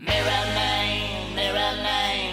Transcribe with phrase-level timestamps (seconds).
[0.00, 2.32] Mirror man, mirror man,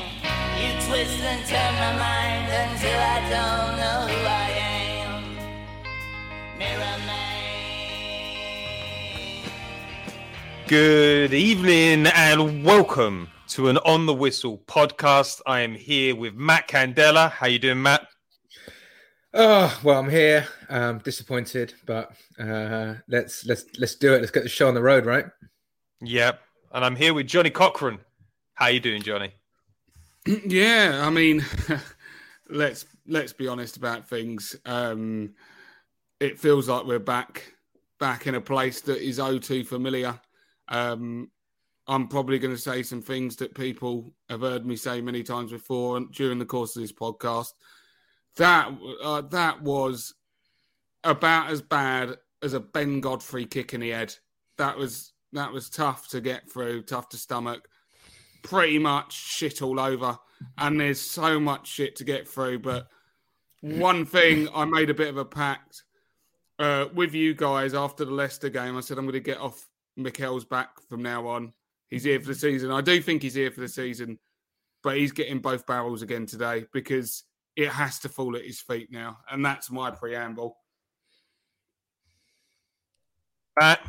[0.62, 4.52] you twist and turn my mind until I don't know who I
[5.02, 5.34] am.
[6.60, 9.50] Mirror man.
[10.68, 15.42] Good evening and welcome to an On the Whistle podcast.
[15.48, 17.32] I am here with Matt Candela.
[17.32, 18.06] How you doing, Matt?
[19.34, 20.46] Oh well, I'm here.
[20.70, 24.20] Um, disappointed, but uh, let's let's let's do it.
[24.20, 25.26] Let's get the show on the road, right?
[26.02, 26.45] Yep.
[26.76, 28.00] And I'm here with Johnny Cochran.
[28.56, 29.32] How you doing, Johnny?
[30.46, 31.46] Yeah, I mean,
[32.50, 34.56] let's let's be honest about things.
[34.66, 35.36] Um,
[36.20, 37.54] it feels like we're back
[38.00, 40.20] back in a place that is oh too familiar.
[40.68, 41.30] Um,
[41.88, 45.52] I'm probably going to say some things that people have heard me say many times
[45.52, 47.54] before during the course of this podcast.
[48.36, 50.16] That uh, that was
[51.04, 54.14] about as bad as a Ben Godfrey kick in the head.
[54.58, 57.68] That was that was tough to get through, tough to stomach.
[58.44, 60.18] Pretty much shit all over,
[60.58, 62.60] and there's so much shit to get through.
[62.60, 62.88] But
[63.62, 65.84] one thing, I made a bit of a pact
[66.60, 68.78] uh, with you guys after the Leicester game.
[68.78, 71.54] I said I'm going to get off Mikel's back from now on.
[71.90, 72.72] He's here for the season.
[72.72, 74.20] I do think he's here for the season,
[74.84, 77.24] but he's getting both barrels again today because
[77.56, 80.58] it has to fall at his feet now, and that's my preamble.
[83.60, 83.80] Matt,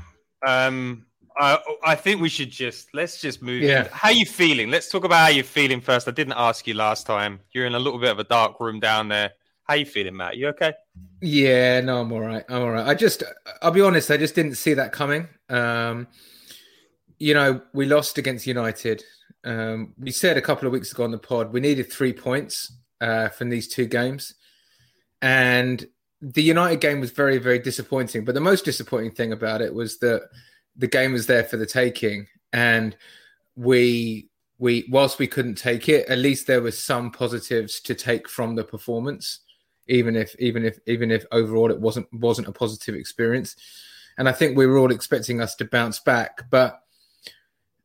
[0.47, 1.07] um,
[1.39, 3.63] I, I think we should just let's just move.
[3.63, 3.85] Yeah.
[3.85, 3.91] In.
[3.93, 4.71] How you feeling?
[4.71, 6.09] Let's talk about how you're feeling first.
[6.09, 7.41] I didn't ask you last time.
[7.53, 9.33] You're in a little bit of a dark room down there.
[9.65, 10.37] How you feeling, Matt?
[10.37, 10.75] You okay?
[11.21, 12.45] Yeah, no, I'm all right.
[12.49, 12.87] I'm all right.
[12.87, 13.25] I just,
[13.63, 15.29] I'll be honest, I just didn't see that coming.
[15.49, 16.07] Um,
[17.19, 19.03] you know, we lost against United.
[19.45, 22.73] Um, we said a couple of weeks ago on the pod we needed three points
[23.01, 24.35] uh, from these two games,
[25.21, 25.87] and
[26.23, 28.25] the United game was very, very disappointing.
[28.25, 30.23] But the most disappointing thing about it was that
[30.77, 32.97] the game was there for the taking, and
[33.57, 34.29] we
[34.59, 38.55] we whilst we couldn't take it, at least there was some positives to take from
[38.55, 39.41] the performance,
[39.89, 43.57] even if even if even if overall it wasn't wasn't a positive experience.
[44.19, 46.81] And I think we were all expecting us to bounce back, but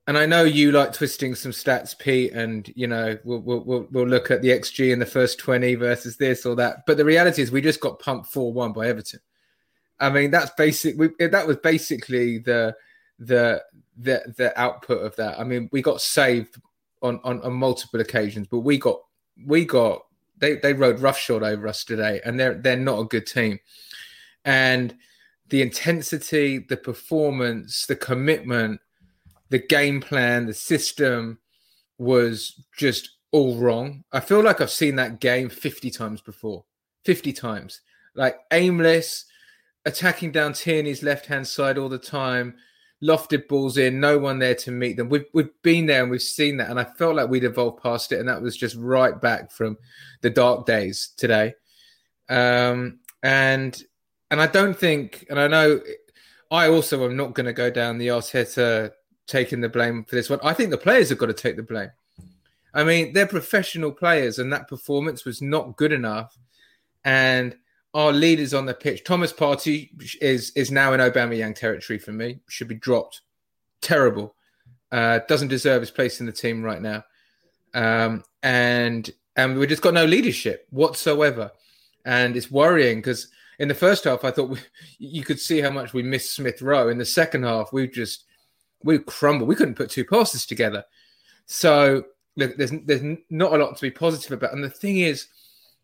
[0.07, 4.07] and I know you like twisting some stats, Pete, and you know we'll, we'll we'll
[4.07, 6.86] look at the XG in the first twenty versus this or that.
[6.88, 9.19] But the reality is, we just got pumped four one by Everton.
[10.00, 10.98] I mean, that's basic.
[10.98, 12.75] We, that was basically the
[13.21, 13.63] the
[13.97, 15.39] the the output of that.
[15.39, 16.56] I mean, we got saved
[17.01, 19.00] on on, on multiple occasions, but we got
[19.45, 20.01] we got
[20.38, 23.59] they they rode roughshod over us today, and they're they're not a good team.
[24.44, 24.95] And
[25.50, 28.81] the intensity, the performance, the commitment,
[29.50, 31.38] the game plan, the system
[31.97, 34.03] was just all wrong.
[34.12, 36.63] I feel like I've seen that game 50 times before.
[37.06, 37.81] 50 times.
[38.15, 39.25] Like aimless,
[39.85, 42.56] attacking down Tierney's left hand side all the time,
[43.03, 45.09] lofted balls in, no one there to meet them.
[45.09, 48.12] We've we've been there and we've seen that, and I felt like we'd evolved past
[48.12, 49.77] it, and that was just right back from
[50.21, 51.53] the dark days today.
[52.30, 53.81] Um, and
[54.30, 55.81] and I don't think, and I know,
[56.50, 58.92] I also am not going to go down the Arteta
[59.27, 60.39] taking the blame for this one.
[60.44, 61.92] I think the players have got to take the blame.
[62.74, 66.38] I mean, they're professional players, and that performance was not good enough.
[67.03, 67.56] And
[67.93, 69.89] our leaders on the pitch, Thomas Partey
[70.21, 72.39] is is now in Aubameyang territory for me.
[72.47, 73.21] Should be dropped.
[73.81, 74.35] Terrible.
[74.91, 77.03] Uh, doesn't deserve his place in the team right now.
[77.73, 81.51] Um, and and we just got no leadership whatsoever,
[82.05, 83.27] and it's worrying because
[83.59, 84.59] in the first half I thought we,
[84.97, 86.89] you could see how much we missed Smith Rowe.
[86.89, 88.25] In the second half, we just
[88.83, 89.49] we crumbled.
[89.49, 90.83] We couldn't put two passes together.
[91.45, 92.05] So
[92.35, 94.53] look, there's there's not a lot to be positive about.
[94.53, 95.27] And the thing is,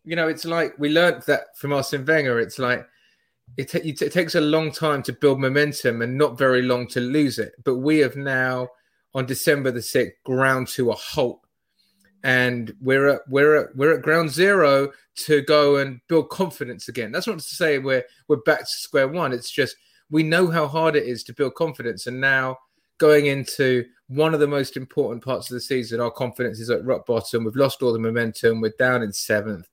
[0.08, 2.40] you know, it's like we learned that from Arsene Wenger.
[2.40, 2.86] It's like
[3.58, 7.00] it, t- it takes a long time to build momentum and not very long to
[7.00, 7.52] lose it.
[7.62, 8.68] But we have now,
[9.12, 11.42] on December the sixth, ground to a halt,
[12.24, 14.92] and we're at we're at we're at ground zero
[15.26, 17.12] to go and build confidence again.
[17.12, 19.34] That's not to say we're we're back to square one.
[19.34, 19.76] It's just
[20.10, 22.56] we know how hard it is to build confidence, and now
[22.98, 26.00] going into one of the most important parts of the season.
[26.00, 27.44] Our confidence is at rock bottom.
[27.44, 28.60] We've lost all the momentum.
[28.60, 29.68] We're down in seventh.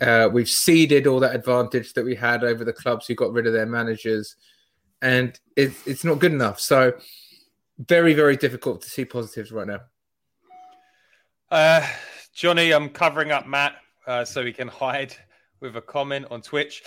[0.00, 3.46] Uh, we've ceded all that advantage that we had over the clubs who got rid
[3.46, 4.36] of their managers,
[5.02, 6.60] and it, it's not good enough.
[6.60, 6.92] So,
[7.78, 9.80] very, very difficult to see positives right now.
[11.50, 11.86] Uh,
[12.34, 15.14] Johnny, I'm covering up Matt uh, so he can hide
[15.60, 16.82] with a comment on Twitch.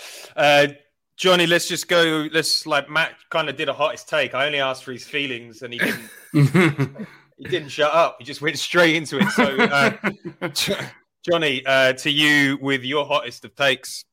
[1.18, 2.28] Johnny, let's just go.
[2.32, 4.34] Let's like Matt kind of did a hottest take.
[4.34, 6.10] I only asked for his feelings, and he didn't.
[7.36, 8.16] he didn't shut up.
[8.20, 9.28] He just went straight into it.
[9.30, 10.86] So, uh,
[11.28, 14.04] Johnny, uh, to you with your hottest of takes.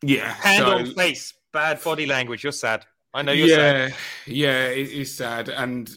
[0.00, 2.44] Yeah, hand so, on face, bad body language.
[2.44, 2.86] You're sad.
[3.12, 3.94] I know you're yeah, sad.
[4.26, 5.90] Yeah, it is sad, and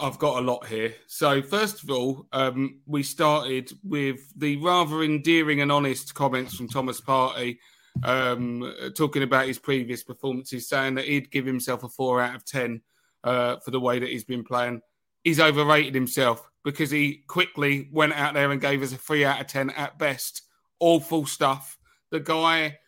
[0.00, 0.92] I've got a lot here.
[1.06, 6.66] So, first of all, um, we started with the rather endearing and honest comments from
[6.68, 7.58] Thomas Partey
[8.02, 12.44] um, talking about his previous performances, saying that he'd give himself a four out of
[12.44, 12.80] 10
[13.22, 14.80] uh, for the way that he's been playing.
[15.22, 19.40] He's overrated himself because he quickly went out there and gave us a three out
[19.40, 20.42] of 10 at best.
[20.80, 21.78] Awful stuff.
[22.10, 22.78] The guy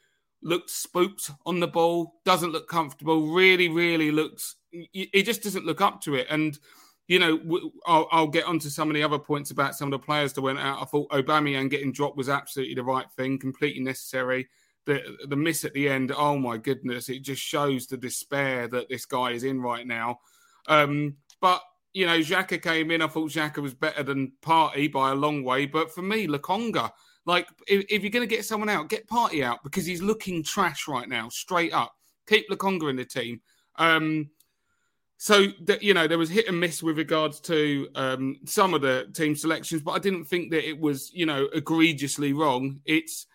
[0.43, 5.81] looked spooked on the ball, doesn't look comfortable, really, really looks, he just doesn't look
[5.81, 6.27] up to it.
[6.29, 6.59] And,
[7.09, 10.05] you know, I'll, I'll, get onto some of the other points about some of the
[10.05, 10.83] players that went out.
[10.83, 14.49] I thought Aubameyang getting dropped was absolutely the right thing, completely necessary
[14.87, 18.89] the the miss at the end, oh my goodness, it just shows the despair that
[18.89, 20.21] this guy is in right now.
[20.69, 21.61] Um, but
[21.93, 23.03] you know, Xhaka came in.
[23.03, 25.67] I thought Xhaka was better than Partey by a long way.
[25.67, 26.91] But for me, Lokonga,
[27.25, 30.43] like if, if you're going to get someone out, get Partey out because he's looking
[30.43, 31.95] trash right now, straight up.
[32.29, 33.41] Keep Lokonga in the team.
[33.77, 34.31] Um,
[35.19, 38.83] so that you know there was hit and miss with regards to um, some of
[38.83, 42.81] the team selections, but I didn't think that it was you know egregiously wrong.
[42.85, 43.27] It's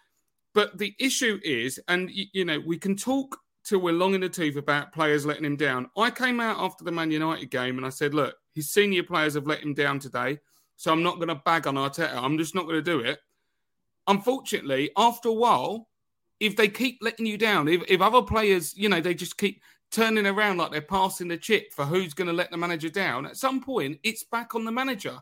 [0.54, 4.30] but the issue is, and you know, we can talk till we're long in the
[4.30, 5.90] tooth about players letting him down.
[5.98, 9.36] I came out after the Man United game and I said, look, his senior players
[9.36, 10.40] have let him down today,
[10.76, 12.16] so I'm not going to bag on Arteta.
[12.16, 13.20] I'm just not going to do it.
[14.08, 15.88] Unfortunately, after a while,
[16.40, 19.62] if they keep letting you down, if, if other players, you know, they just keep
[19.92, 23.26] turning around like they're passing the chip for who's going to let the manager down,
[23.26, 25.18] at some point, it's back on the manager.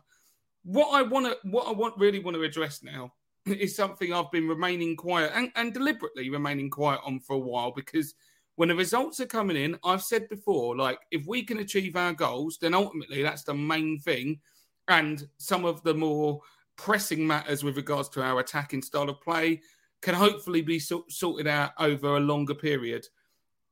[0.64, 3.12] What I want to, what I want really want to address now
[3.58, 7.72] is something I've been remaining quiet and, and deliberately remaining quiet on for a while
[7.72, 8.14] because
[8.56, 12.12] when the results are coming in, I've said before, like if we can achieve our
[12.12, 14.40] goals, then ultimately that's the main thing.
[14.88, 16.40] And some of the more
[16.76, 19.60] pressing matters with regards to our attacking style of play
[20.02, 23.06] can hopefully be so- sorted out over a longer period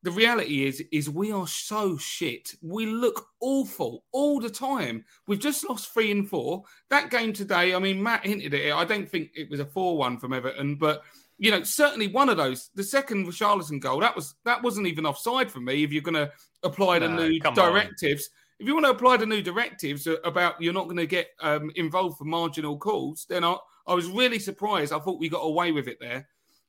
[0.03, 2.55] the reality is is we are so shit.
[2.63, 5.05] We look awful all the time.
[5.27, 6.63] We've just lost three and four.
[6.89, 8.73] That game today, I mean, Matt hinted at it.
[8.73, 11.03] I don't think it was a four-one from Everton, but
[11.39, 12.71] you know, certainly one of those.
[12.75, 15.85] The second Richarlison goal, that was that wasn't even offside for me.
[15.85, 18.61] If you're going to apply the no, new directives, on.
[18.61, 21.71] if you want to apply the new directives about you're not going to get um,
[21.77, 24.93] involved for marginal calls, then I, I was really surprised.
[24.93, 26.29] I thought we got away with it there.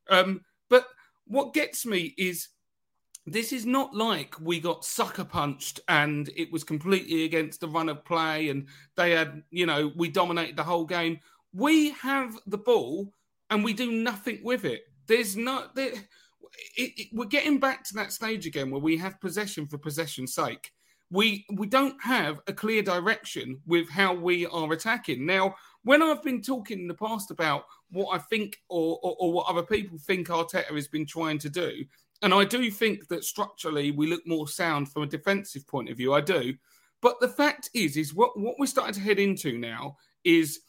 [0.09, 0.87] Um, but
[1.25, 2.49] what gets me is
[3.33, 7.89] this is not like we got sucker punched and it was completely against the run
[7.89, 11.19] of play and they had, you know, we dominated the whole game.
[11.53, 13.13] We have the ball
[13.49, 14.83] and we do nothing with it.
[15.07, 15.91] There's not, there,
[16.75, 20.33] it, it, we're getting back to that stage again where we have possession for possession's
[20.33, 20.71] sake.
[21.11, 25.25] We we don't have a clear direction with how we are attacking.
[25.25, 29.33] Now, when I've been talking in the past about what I think or, or, or
[29.33, 31.83] what other people think Arteta has been trying to do,
[32.21, 35.97] and I do think that structurally we look more sound from a defensive point of
[35.97, 36.13] view.
[36.13, 36.53] I do.
[37.01, 39.95] But the fact is, is what, what we're starting to head into now
[40.25, 40.59] is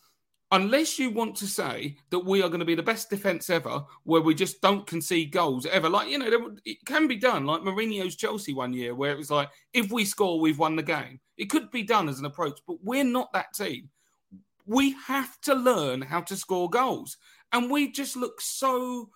[0.53, 3.83] unless you want to say that we are going to be the best defense ever,
[4.05, 7.63] where we just don't concede goals ever, like you know, it can be done, like
[7.63, 11.21] Mourinho's Chelsea one year, where it was like, if we score, we've won the game.
[11.37, 13.91] It could be done as an approach, but we're not that team.
[14.67, 17.17] We have to learn how to score goals,
[17.53, 19.11] and we just look so.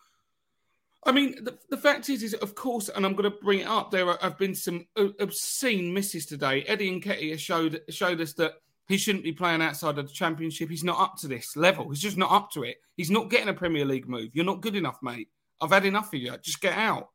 [1.06, 3.66] I mean, the, the fact is, is of course, and I'm going to bring it
[3.66, 3.90] up.
[3.90, 6.62] There have been some uh, obscene misses today.
[6.62, 8.54] Eddie and Nketiah showed showed us that
[8.88, 10.70] he shouldn't be playing outside of the championship.
[10.70, 11.88] He's not up to this level.
[11.88, 12.76] He's just not up to it.
[12.96, 14.30] He's not getting a Premier League move.
[14.32, 15.28] You're not good enough, mate.
[15.60, 16.36] I've had enough of you.
[16.38, 17.08] Just get out.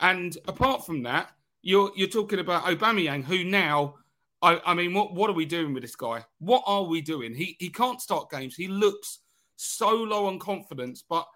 [0.00, 1.30] And apart from that,
[1.62, 3.96] you're you're talking about Aubameyang, who now,
[4.40, 6.24] I, I mean, what what are we doing with this guy?
[6.38, 7.34] What are we doing?
[7.34, 8.54] He he can't start games.
[8.54, 9.20] He looks
[9.56, 11.26] so low on confidence, but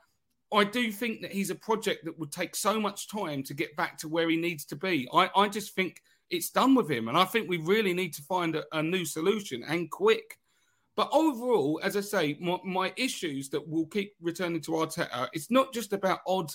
[0.52, 3.76] I do think that he's a project that would take so much time to get
[3.76, 5.08] back to where he needs to be.
[5.12, 6.00] I, I just think
[6.30, 7.08] it's done with him.
[7.08, 10.38] And I think we really need to find a, a new solution and quick.
[10.96, 15.50] But overall, as I say, my, my, issues that will keep returning to Arteta, it's
[15.50, 16.50] not just about odd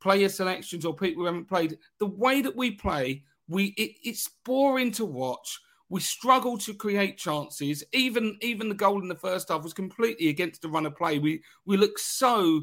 [0.00, 1.76] player selections or people who haven't played.
[1.98, 5.60] The way that we play, we it, it's boring to watch.
[5.90, 7.84] We struggle to create chances.
[7.92, 11.18] Even even the goal in the first half was completely against the run of play.
[11.18, 12.62] We we look so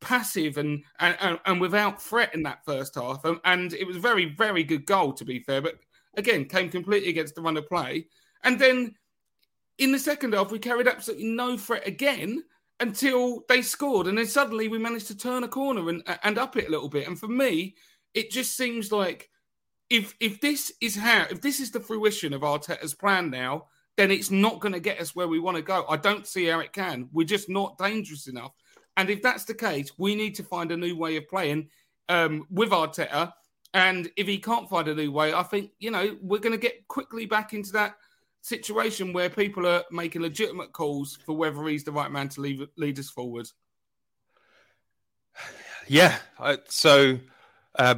[0.00, 3.24] passive and and, and without threat in that first half.
[3.24, 5.78] And, and it was very very good goal to be fair, but
[6.16, 8.06] again, came completely against the run of play.
[8.42, 8.94] And then
[9.78, 12.42] in the second half, we carried absolutely no threat again
[12.80, 14.06] until they scored.
[14.06, 16.88] And then suddenly we managed to turn a corner and, and up it a little
[16.88, 17.06] bit.
[17.06, 17.74] And for me,
[18.14, 19.30] it just seems like
[19.88, 24.10] if if this is how if this is the fruition of Arteta's plan now, then
[24.10, 25.84] it's not going to get us where we want to go.
[25.88, 27.08] I don't see how it can.
[27.12, 28.52] We're just not dangerous enough.
[28.96, 31.68] And if that's the case, we need to find a new way of playing
[32.08, 33.32] um, with Arteta
[33.76, 36.58] and if he can't find a new way, I think, you know, we're going to
[36.58, 37.96] get quickly back into that
[38.40, 42.66] situation where people are making legitimate calls for whether he's the right man to lead,
[42.78, 43.48] lead us forward.
[45.88, 46.16] Yeah.
[46.68, 47.18] So,
[47.78, 47.96] uh,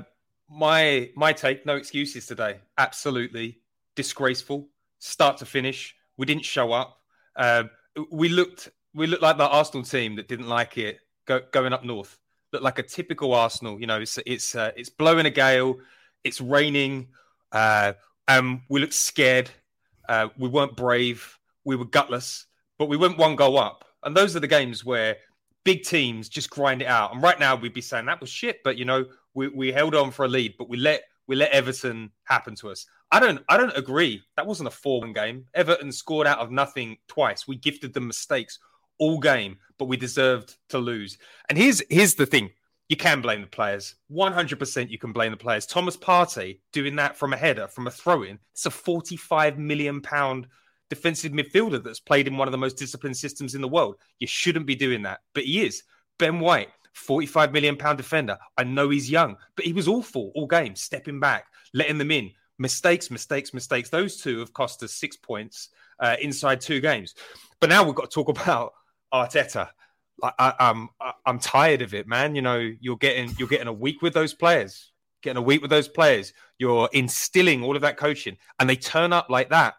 [0.50, 2.56] my my take, no excuses today.
[2.76, 3.60] Absolutely
[3.94, 5.94] disgraceful, start to finish.
[6.16, 6.98] We didn't show up.
[7.36, 7.64] Uh,
[8.10, 11.84] we looked we looked like the Arsenal team that didn't like it go, going up
[11.84, 12.18] north
[12.52, 13.80] look like a typical Arsenal.
[13.80, 15.78] You know, it's it's uh, it's blowing a gale,
[16.24, 17.08] it's raining,
[17.52, 17.94] uh,
[18.26, 19.50] and we looked scared.
[20.08, 21.38] Uh, we weren't brave.
[21.64, 22.46] We were gutless,
[22.78, 23.84] but we went one goal up.
[24.04, 25.16] And those are the games where
[25.64, 27.12] big teams just grind it out.
[27.12, 29.04] And right now, we'd be saying that was shit, but you know,
[29.34, 32.70] we, we held on for a lead, but we let we let Everton happen to
[32.70, 32.86] us.
[33.10, 34.22] I don't I don't agree.
[34.36, 35.44] That wasn't a four-one game.
[35.54, 37.46] Everton scored out of nothing twice.
[37.46, 38.58] We gifted them mistakes
[38.98, 41.18] all game, but we deserved to lose.
[41.48, 42.50] And here's here's the thing:
[42.88, 43.94] you can blame the players.
[44.10, 45.66] 100% you can blame the players.
[45.66, 48.38] Thomas Partey doing that from a header, from a throw in.
[48.52, 50.46] It's a 45 million pound
[50.88, 53.96] defensive midfielder that's played in one of the most disciplined systems in the world.
[54.18, 55.82] You shouldn't be doing that, but he is.
[56.18, 58.38] Ben White, 45 million pound defender.
[58.56, 62.30] I know he's young, but he was awful all game, stepping back, letting them in.
[62.58, 63.90] Mistakes, mistakes, mistakes.
[63.90, 65.68] Those two have cost us six points
[66.00, 67.14] uh, inside two games.
[67.60, 68.72] But now we've got to talk about
[69.12, 69.68] Arteta.
[70.22, 72.34] I, am I'm, I'm tired of it, man.
[72.34, 75.70] You know, you're getting you're getting a week with those players, getting a week with
[75.70, 76.32] those players.
[76.58, 79.74] You're instilling all of that coaching, and they turn up like that.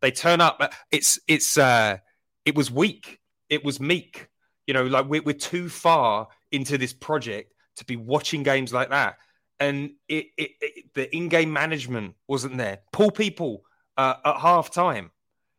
[0.00, 0.72] They turn up.
[0.90, 1.98] It's it's uh,
[2.44, 3.20] it was weak.
[3.48, 4.28] It was meek.
[4.66, 8.90] You know, like we're, we're too far into this project to be watching games like
[8.90, 9.16] that.
[9.58, 12.78] And it, it, it the in-game management wasn't there.
[12.92, 13.62] Pull people
[13.96, 15.10] uh, at half time.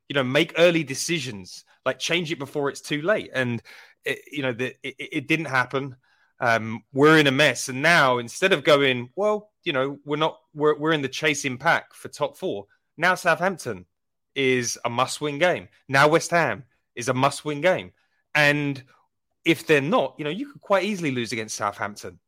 [0.08, 3.32] You know, make early decisions like change it before it's too late.
[3.34, 3.62] And
[4.06, 5.96] it, you know, the, it, it, didn't happen.
[6.40, 10.40] Um, we're in a mess, and now instead of going, well, you know, we're not,
[10.54, 12.66] we're we're in the chasing pack for top four.
[12.98, 13.86] Now Southampton
[14.34, 15.68] is a must-win game.
[15.88, 16.64] Now West Ham
[16.96, 17.92] is a must-win game,
[18.34, 18.84] and
[19.46, 22.20] if they're not, you know, you could quite easily lose against Southampton.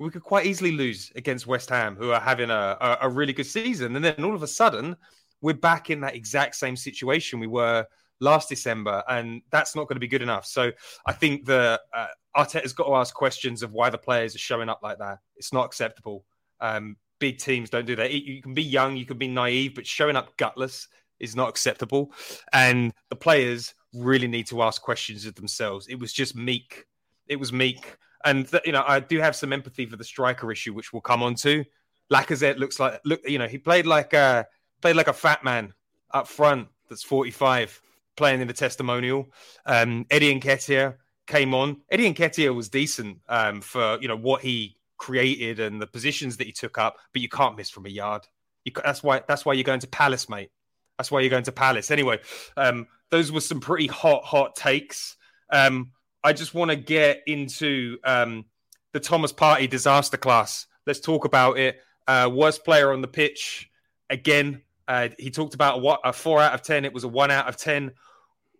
[0.00, 3.32] We could quite easily lose against West Ham, who are having a, a, a really
[3.32, 4.96] good season, and then all of a sudden,
[5.40, 7.86] we're back in that exact same situation we were
[8.20, 10.46] last December, and that's not going to be good enough.
[10.46, 10.72] So
[11.06, 12.06] I think the uh,
[12.36, 15.18] Arteta's got to ask questions of why the players are showing up like that.
[15.36, 16.24] It's not acceptable.
[16.60, 18.12] Um, big teams don't do that.
[18.12, 20.88] You can be young, you can be naive, but showing up gutless
[21.20, 22.12] is not acceptable.
[22.52, 25.88] And the players really need to ask questions of themselves.
[25.88, 26.84] It was just meek.
[27.26, 27.96] It was meek.
[28.24, 31.02] And th- you know, I do have some empathy for the striker issue, which we'll
[31.02, 31.64] come on to.
[32.12, 34.46] Lacazette looks like look, you know, he played like a
[34.80, 35.74] played like a fat man
[36.12, 37.80] up front that's 45
[38.18, 39.28] playing in the testimonial.
[39.64, 40.96] Um, Eddie Nketiah
[41.26, 41.82] came on.
[41.90, 46.36] Eddie and Nketiah was decent um, for you know what he created and the positions
[46.36, 48.26] that he took up, but you can't miss from a yard.
[48.64, 50.50] You, that's why that's why you're going to Palace, mate.
[50.98, 51.90] That's why you're going to Palace.
[51.90, 52.18] Anyway,
[52.56, 55.16] um, those were some pretty hot, hot takes.
[55.50, 55.92] Um,
[56.24, 58.46] I just want to get into um,
[58.92, 60.66] the Thomas Partey disaster class.
[60.86, 61.78] Let's talk about it.
[62.08, 63.70] Uh, worst player on the pitch
[64.10, 64.62] again.
[64.88, 66.84] Uh, he talked about a, what, a four out of ten.
[66.84, 67.92] It was a one out of ten.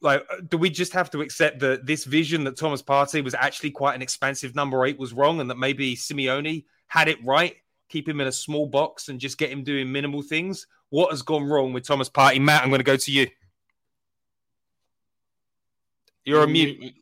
[0.01, 3.35] Like, uh, do we just have to accept that this vision that Thomas Partey was
[3.35, 7.57] actually quite an expansive number eight was wrong, and that maybe Simeone had it right?
[7.89, 10.67] Keep him in a small box and just get him doing minimal things.
[10.91, 12.41] What has gone wrong with Thomas Partey?
[12.41, 13.29] Matt, I'm going to go to you.
[16.25, 16.95] You're a mute.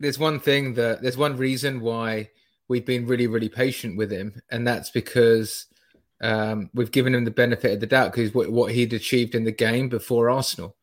[0.00, 2.30] There's one thing that there's one reason why
[2.68, 5.66] we've been really, really patient with him, and that's because
[6.20, 9.44] um, we've given him the benefit of the doubt because what, what he'd achieved in
[9.44, 10.76] the game before Arsenal,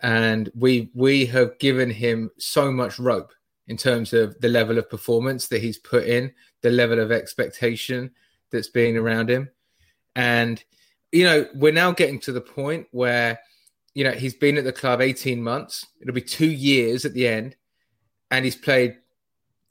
[0.00, 3.32] and we we have given him so much rope
[3.66, 8.10] in terms of the level of performance that he's put in, the level of expectation
[8.50, 9.50] that's being around him,
[10.14, 10.62] and
[11.10, 13.40] you know we're now getting to the point where
[13.94, 15.84] you know he's been at the club 18 months.
[16.00, 17.56] It'll be two years at the end
[18.30, 18.96] and he's played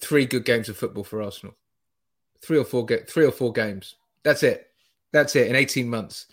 [0.01, 1.55] three good games of football for arsenal.
[2.41, 3.95] Three or four get three or four games.
[4.23, 4.68] That's it
[5.11, 6.25] that's it in 18 months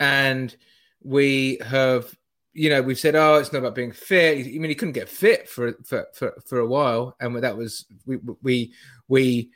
[0.00, 0.56] and
[1.02, 2.14] we have
[2.52, 5.08] you know we've said oh it's not about being fit i mean he couldn't get
[5.08, 8.72] fit for for for, for a while and that was we we
[9.08, 9.50] we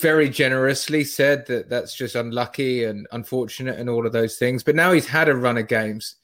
[0.00, 4.74] very generously said that that's just unlucky and unfortunate and all of those things but
[4.74, 6.16] now he's had a run of games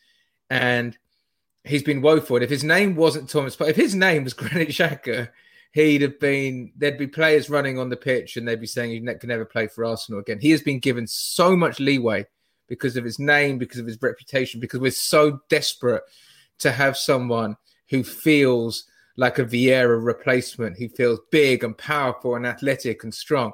[0.50, 0.98] and
[1.64, 2.36] he's been woeful.
[2.36, 5.30] And if his name wasn't Thomas, but if his name was Granit Xhaka,
[5.72, 6.72] he'd have been.
[6.76, 9.66] There'd be players running on the pitch, and they'd be saying he can never play
[9.66, 10.38] for Arsenal again.
[10.40, 12.26] He has been given so much leeway
[12.68, 16.02] because of his name, because of his reputation, because we're so desperate
[16.60, 17.56] to have someone
[17.88, 18.84] who feels
[19.16, 20.78] like a Vieira replacement.
[20.78, 23.52] who feels big and powerful and athletic and strong.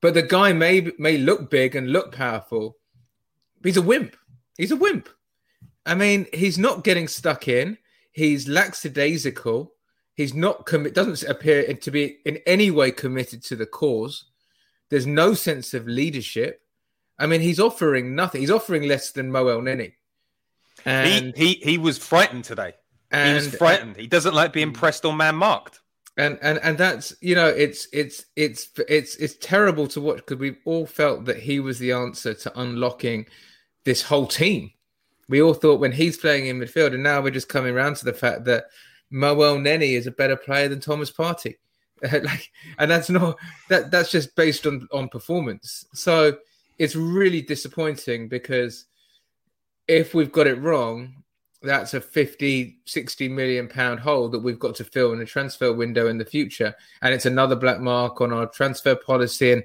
[0.00, 2.76] But the guy may may look big and look powerful.
[3.62, 4.16] He's a wimp.
[4.56, 5.08] He's a wimp.
[5.84, 7.78] I mean, he's not getting stuck in.
[8.12, 9.72] He's lackadaisical.
[10.18, 10.94] He's not commit.
[10.94, 14.24] Doesn't appear to be in any way committed to the cause.
[14.88, 16.60] There's no sense of leadership.
[17.20, 18.40] I mean, he's offering nothing.
[18.40, 19.92] He's offering less than Moel Elneny.
[20.84, 22.72] And he, he he was frightened today.
[23.12, 23.96] And, he was frightened.
[23.96, 25.78] he doesn't like being pressed or man marked.
[26.16, 30.38] And and and that's you know it's it's it's it's it's terrible to watch because
[30.38, 33.26] we've all felt that he was the answer to unlocking
[33.84, 34.72] this whole team
[35.28, 38.04] we all thought when he's playing in midfield, and now we're just coming around to
[38.04, 38.64] the fact that
[39.10, 41.56] Mo Elneny is a better player than Thomas Partey.
[42.12, 43.36] like, and that's not
[43.68, 45.84] that that's just based on on performance.
[45.94, 46.38] So
[46.78, 48.84] it's really disappointing because
[49.88, 51.24] if we've got it wrong,
[51.62, 55.72] that's a 50, 60 million pound hole that we've got to fill in a transfer
[55.72, 56.74] window in the future.
[57.02, 59.52] And it's another black mark on our transfer policy.
[59.52, 59.64] And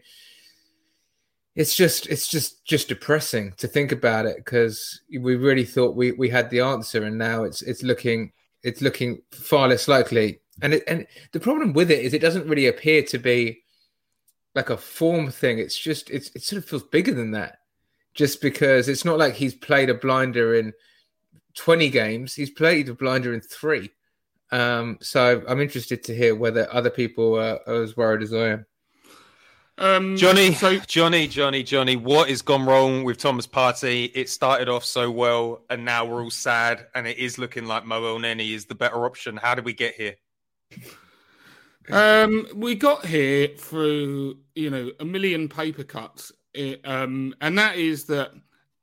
[1.56, 6.12] it's just it's just just depressing to think about it because we really thought we
[6.14, 8.32] we had the answer and now it's it's looking
[8.64, 10.40] it's looking far less likely.
[10.62, 13.64] And it, and the problem with it is it doesn't really appear to be
[14.56, 15.60] like a form thing.
[15.60, 17.60] It's just it's it sort of feels bigger than that.
[18.14, 20.72] Just because it's not like he's played a blinder in
[21.56, 22.36] 20 games.
[22.36, 23.90] He's played a blinder in 3
[24.54, 28.50] um so i'm interested to hear whether other people are, are as worried as i
[28.50, 28.66] am
[29.78, 34.12] um, Johnny, so Johnny, Johnny, Johnny, what has gone wrong with Thomas Partey?
[34.14, 37.86] It started off so well, and now we're all sad, and it is looking like
[37.86, 39.38] Mo Elneny is the better option.
[39.38, 40.16] How did we get here?
[41.92, 47.76] Um, we got here through you know a million paper cuts, it, um, and that
[47.76, 48.32] is that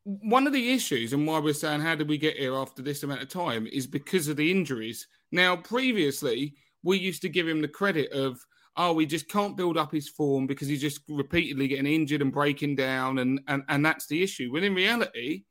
[0.05, 3.03] one of the issues and why we're saying how did we get here after this
[3.03, 5.07] amount of time is because of the injuries.
[5.31, 8.45] Now, previously, we used to give him the credit of
[8.77, 12.33] oh, we just can't build up his form because he's just repeatedly getting injured and
[12.33, 14.53] breaking down, and and and that's the issue.
[14.53, 15.45] When in reality,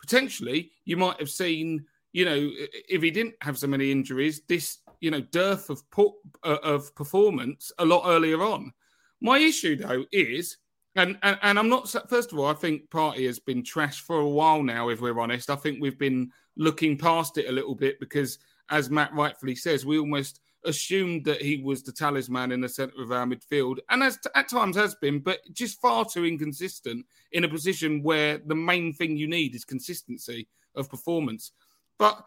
[0.00, 2.50] potentially you might have seen, you know,
[2.88, 6.12] if he didn't have so many injuries, this you know dearth of put,
[6.44, 8.72] uh, of performance a lot earlier on.
[9.20, 10.56] My issue though is.
[10.96, 11.88] And, and and I'm not.
[12.08, 14.88] First of all, I think Partey has been trashed for a while now.
[14.88, 18.90] If we're honest, I think we've been looking past it a little bit because, as
[18.90, 23.12] Matt rightfully says, we almost assumed that he was the talisman in the centre of
[23.12, 27.48] our midfield, and as at times has been, but just far too inconsistent in a
[27.48, 31.52] position where the main thing you need is consistency of performance.
[31.98, 32.22] But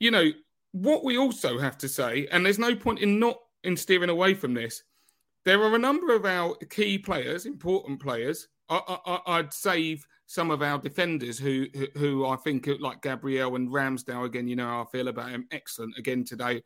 [0.00, 0.30] you know
[0.72, 4.34] what we also have to say, and there's no point in not in steering away
[4.34, 4.82] from this.
[5.44, 8.48] There are a number of our key players, important players.
[8.68, 13.54] I, I, I'd save some of our defenders who, who, who I think like Gabriel
[13.54, 14.48] and Ramsdale again.
[14.48, 15.46] You know how I feel about him.
[15.52, 16.60] Excellent again today.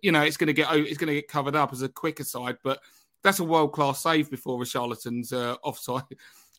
[0.00, 2.24] You know it's going to get it's going to get covered up as a quicker
[2.24, 2.80] side, but
[3.22, 6.04] that's a world class save before Richarlison's uh, offside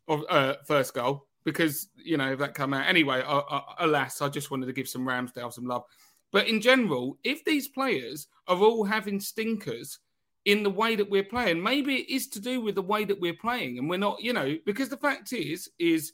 [0.08, 1.26] of uh, first goal.
[1.44, 3.24] because you know if that come out anyway.
[3.26, 5.86] Uh, uh, alas, I just wanted to give some Ramsdale some love.
[6.32, 9.98] But in general, if these players are all having stinkers
[10.46, 13.20] in the way that we're playing, maybe it is to do with the way that
[13.20, 16.14] we're playing, and we're not, you know, because the fact is, is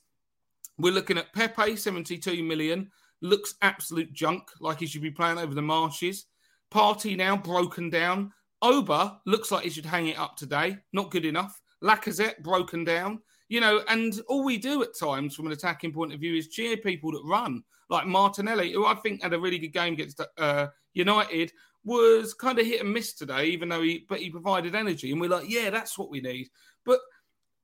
[0.77, 2.89] we're looking at Pepe, seventy-two million,
[3.21, 6.25] looks absolute junk, like he should be playing over the marshes.
[6.71, 8.31] Partey now broken down.
[8.63, 10.77] Auba looks like he should hang it up today.
[10.93, 11.61] Not good enough.
[11.83, 13.19] Lacazette broken down.
[13.49, 16.47] You know, and all we do at times from an attacking point of view is
[16.47, 20.19] cheer people that run, like Martinelli, who I think had a really good game against
[20.37, 21.51] uh, United,
[21.83, 25.19] was kind of hit and miss today, even though he but he provided energy, and
[25.19, 26.47] we're like, yeah, that's what we need.
[26.85, 26.99] But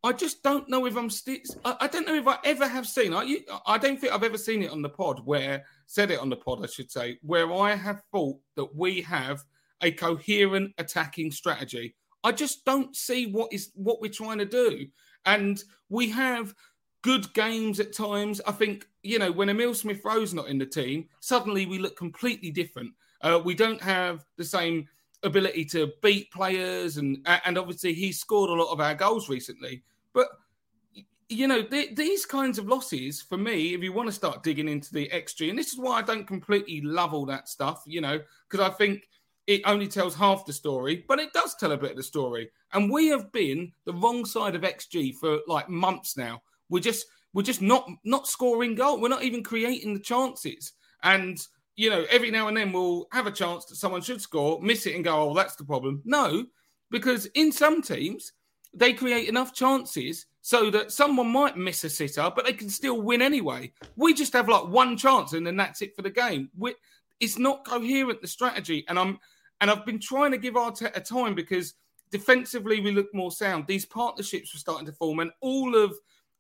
[0.04, 1.38] I just don't know if I'm still.
[1.66, 3.14] I don't know if I ever have seen.
[3.14, 6.30] I, I don't think I've ever seen it on the pod where said it on
[6.30, 9.44] the pod, I should say, where I have thought that we have
[9.82, 11.96] a coherent attacking strategy.
[12.24, 14.88] I just don't see what is what we're trying to do.
[15.26, 16.54] And we have
[17.02, 18.42] good games at times.
[18.48, 21.98] I think, you know, when Emil Smith Rowe's not in the team, suddenly we look
[21.98, 22.92] completely different.
[23.22, 24.88] Uh, we don't have the same
[25.24, 29.84] ability to beat players, and and obviously he scored a lot of our goals recently.
[30.14, 30.28] But
[31.30, 34.68] you know, th- these kinds of losses for me, if you want to start digging
[34.68, 38.02] into the XG, and this is why I don't completely love all that stuff, you
[38.02, 39.08] know, because I think
[39.46, 42.52] it only tells half the story, but it does tell a bit of the story.
[42.74, 46.42] And we have been the wrong side of XG for like months now.
[46.70, 49.00] We're just we're just not not scoring goal.
[49.00, 50.74] We're not even creating the chances.
[51.04, 51.40] And
[51.80, 54.86] you know, every now and then we'll have a chance that someone should score, miss
[54.86, 56.46] it, and go, "Oh, that's the problem." No,
[56.92, 58.34] because in some teams
[58.74, 63.02] they create enough chances so that someone might miss a sitter, but they can still
[63.02, 63.72] win anyway.
[63.96, 66.50] We just have like one chance, and then that's it for the game.
[66.58, 66.76] We,
[67.22, 69.18] it's not coherent the strategy, and I'm
[69.62, 71.76] and I've been trying to give Arteta time because
[72.12, 73.68] defensively we look more sound.
[73.68, 75.96] These partnerships were starting to form, and all of,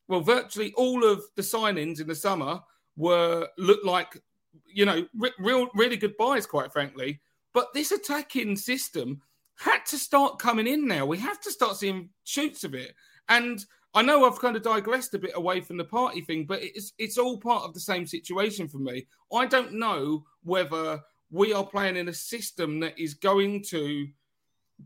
[0.10, 2.60] well, virtually all of the signings in the summer
[2.97, 4.21] were looked like,
[4.65, 7.19] you know, re- real, really good buys, quite frankly.
[7.53, 9.21] But this attacking system
[9.57, 11.05] had to start coming in now.
[11.05, 12.93] We have to start seeing shoots of it.
[13.27, 16.62] And I know I've kind of digressed a bit away from the Partey thing, but
[16.62, 19.07] it's it's all part of the same situation for me.
[19.33, 24.07] I don't know whether we are playing in a system that is going to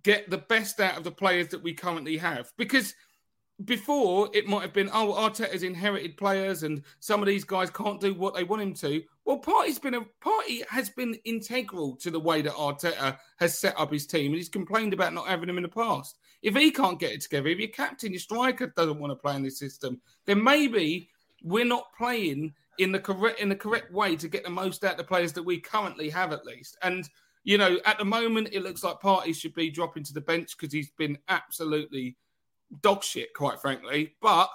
[0.03, 2.51] get the best out of the players that we currently have.
[2.57, 2.93] Because
[3.65, 8.01] before it might have been, oh, Arteta's inherited players and some of these guys can't
[8.01, 9.03] do what they want him to.
[9.25, 13.79] Well, Partey's been a Partey has been integral to the way that Arteta has set
[13.79, 16.17] up his team, and he's complained about not having him in the past.
[16.41, 19.35] If he can't get it together, if your captain, your striker doesn't want to play
[19.35, 21.09] in this system, then maybe
[21.43, 24.91] we're not playing in the correct in the correct way to get the most out
[24.91, 26.77] of the players that we currently have, at least.
[26.81, 27.07] And
[27.43, 30.57] you know, at the moment, it looks like Partey should be dropping to the bench
[30.57, 32.17] because he's been absolutely
[32.81, 34.13] dog shit, quite frankly.
[34.21, 34.49] But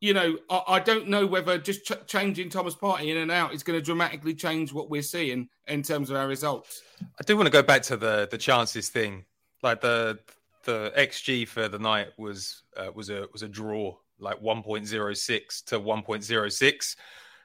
[0.00, 3.54] you know, I, I don't know whether just ch- changing Thomas Partey in and out
[3.54, 6.82] is going to dramatically change what we're seeing in terms of our results.
[7.00, 9.24] I do want to go back to the the chances thing,
[9.62, 10.18] like the
[10.64, 15.80] the xG for the night was uh, was a was a draw, like 1.06 to
[15.80, 16.96] 1.06.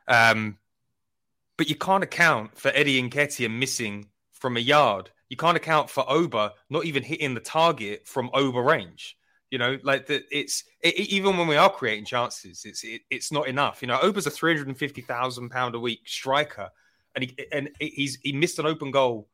[0.08, 0.58] Um,
[1.58, 5.10] but you can't account for Eddie and Nketiah missing from a yard.
[5.30, 9.18] You can't account for Auba not even hitting the target from over range.
[9.50, 10.24] You know, like that.
[10.32, 13.82] It's it, even when we are creating chances, it's it, it's not enough.
[13.82, 16.70] You know, Auba's a three hundred and fifty thousand pound a week striker,
[17.16, 19.30] and he and he's he missed an open goal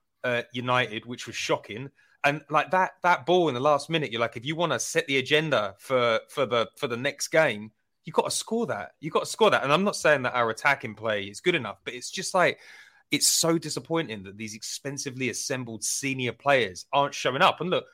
[0.52, 1.89] United, which was shocking.
[2.23, 4.80] And like that that ball in the last minute, you're like, if you want to
[4.80, 7.71] set the agenda for for the for the next game,
[8.06, 8.91] you've got to score that.
[9.02, 9.63] You've got to score that.
[9.63, 12.60] And I'm not saying that our attacking play is good enough, but it's just like
[13.12, 17.60] it's so disappointing that these expensively assembled senior players aren't showing up.
[17.60, 17.86] And look,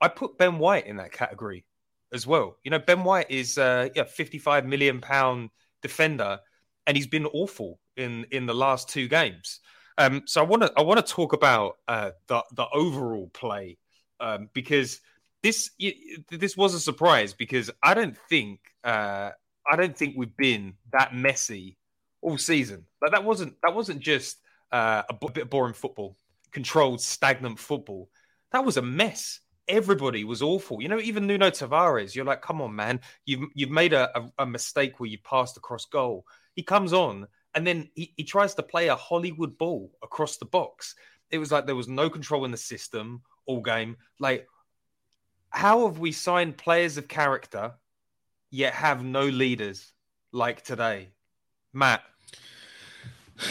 [0.00, 1.64] I put Ben White in that category
[2.12, 2.56] as well.
[2.64, 5.50] You know, Ben White is uh, yeah, 55 million pound
[5.82, 6.38] defender,
[6.86, 9.60] and he's been awful in in the last two games.
[9.98, 13.78] Um, so I want to I want to talk about uh, the the overall play
[14.20, 15.00] um, because
[15.42, 15.70] this
[16.30, 19.30] this was a surprise because I don't think uh,
[19.70, 21.78] I don't think we've been that messy
[22.20, 22.84] all season.
[23.00, 24.38] Like that wasn't that wasn't just
[24.72, 26.16] uh, a bit of boring football,
[26.52, 28.10] controlled, stagnant football.
[28.52, 29.40] That was a mess.
[29.68, 30.80] Everybody was awful.
[30.80, 32.14] You know, even Nuno Tavares.
[32.14, 33.00] You're like, come on, man.
[33.24, 36.24] You've you've made a, a, a mistake where you passed across goal.
[36.54, 40.44] He comes on and then he, he tries to play a Hollywood ball across the
[40.44, 40.94] box.
[41.30, 43.96] It was like there was no control in the system all game.
[44.20, 44.46] Like,
[45.50, 47.74] how have we signed players of character
[48.50, 49.92] yet have no leaders
[50.32, 51.10] like today.
[51.72, 52.02] Matt.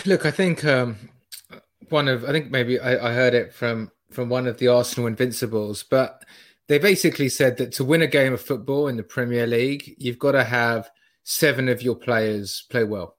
[0.06, 0.98] Look, I think um,
[1.90, 5.08] one of I think maybe I, I heard it from from one of the Arsenal
[5.08, 6.24] Invincibles, but
[6.68, 10.20] they basically said that to win a game of football in the Premier League, you've
[10.20, 10.90] got to have
[11.24, 13.18] seven of your players play well.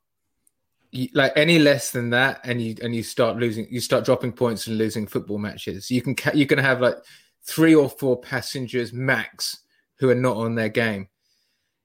[0.91, 4.33] You, like any less than that, and you and you start losing, you start dropping
[4.33, 5.91] points and losing football matches.
[5.91, 6.97] You can ca- you can have like
[7.45, 9.61] three or four passengers max
[9.99, 11.09] who are not on their game.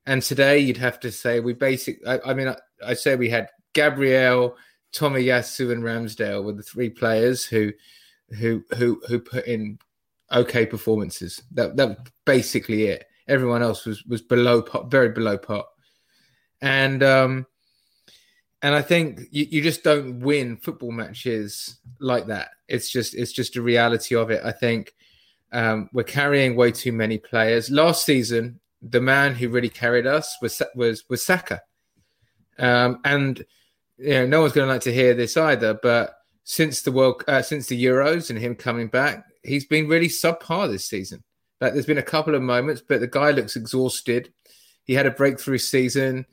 [0.06, 2.00] And today you'd have to say we basic.
[2.08, 4.56] I, I mean, I, I say we had Gabriel,
[4.94, 7.72] Tomiyasu, and Ramsdale were the three players who
[8.38, 9.80] who who who put in
[10.32, 11.42] okay performances.
[11.52, 13.06] That that basically it.
[13.28, 15.68] Everyone else was was below pot, very below pot,
[16.62, 17.46] and um,
[18.62, 22.50] and I think you, you just don't win football matches like that.
[22.68, 24.42] It's just it's just a reality of it.
[24.44, 24.94] I think
[25.52, 27.70] um, we're carrying way too many players.
[27.70, 31.62] Last season, the man who really carried us was was was Saka,
[32.58, 33.44] um, and
[33.98, 35.74] you know no one's going to like to hear this either.
[35.82, 40.08] But since the world, uh, since the Euros and him coming back, he's been really
[40.08, 41.24] subpar this season.
[41.60, 44.34] Like there's been a couple of moments, but the guy looks exhausted.
[44.84, 46.26] He had a breakthrough season.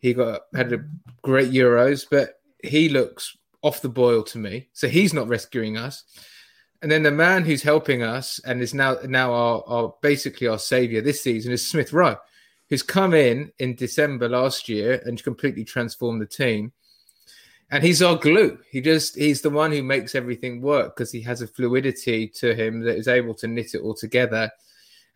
[0.00, 0.84] He got had a
[1.22, 4.68] great Euros, but he looks off the boil to me.
[4.72, 6.04] So he's not rescuing us.
[6.82, 10.58] And then the man who's helping us and is now now our, our basically our
[10.58, 12.18] savior this season is Smith Rowe,
[12.68, 16.72] who's come in in December last year and completely transformed the team
[17.70, 18.58] and he's our glue.
[18.70, 22.54] He just he's the one who makes everything work because he has a fluidity to
[22.54, 24.50] him that is able to knit it all together.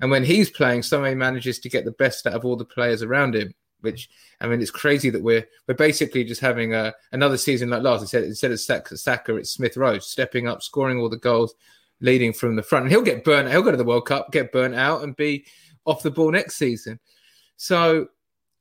[0.01, 3.03] And when he's playing, somebody manages to get the best out of all the players
[3.03, 3.55] around him.
[3.81, 4.09] Which
[4.41, 8.03] I mean, it's crazy that we're we're basically just having a another season like last.
[8.03, 11.55] Instead, instead of Saka, it's Smith Rowe stepping up, scoring all the goals,
[12.01, 12.85] leading from the front.
[12.85, 13.49] And he'll get burnt.
[13.49, 15.45] He'll go to the World Cup, get burnt out, and be
[15.85, 16.99] off the ball next season.
[17.57, 18.09] So,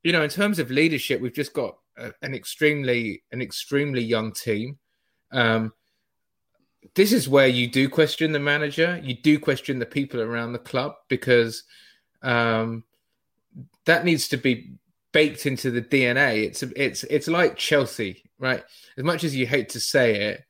[0.04, 1.78] you know, in terms of leadership, we've just got
[2.22, 4.78] an extremely an extremely young team.
[5.32, 5.74] Um,
[6.96, 9.00] this is where you do question the manager.
[9.04, 11.64] You do question the people around the club because
[12.22, 12.84] um,
[13.86, 14.74] that needs to be
[15.12, 16.46] baked into the DNA.
[16.46, 18.64] It's it's it's like Chelsea, right?
[18.98, 20.44] As much as you hate to say it,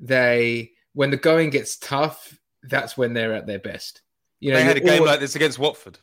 [0.00, 4.02] they when the going gets tough, that's when they're at their best.
[4.40, 5.98] You know, they had a game like this against Watford.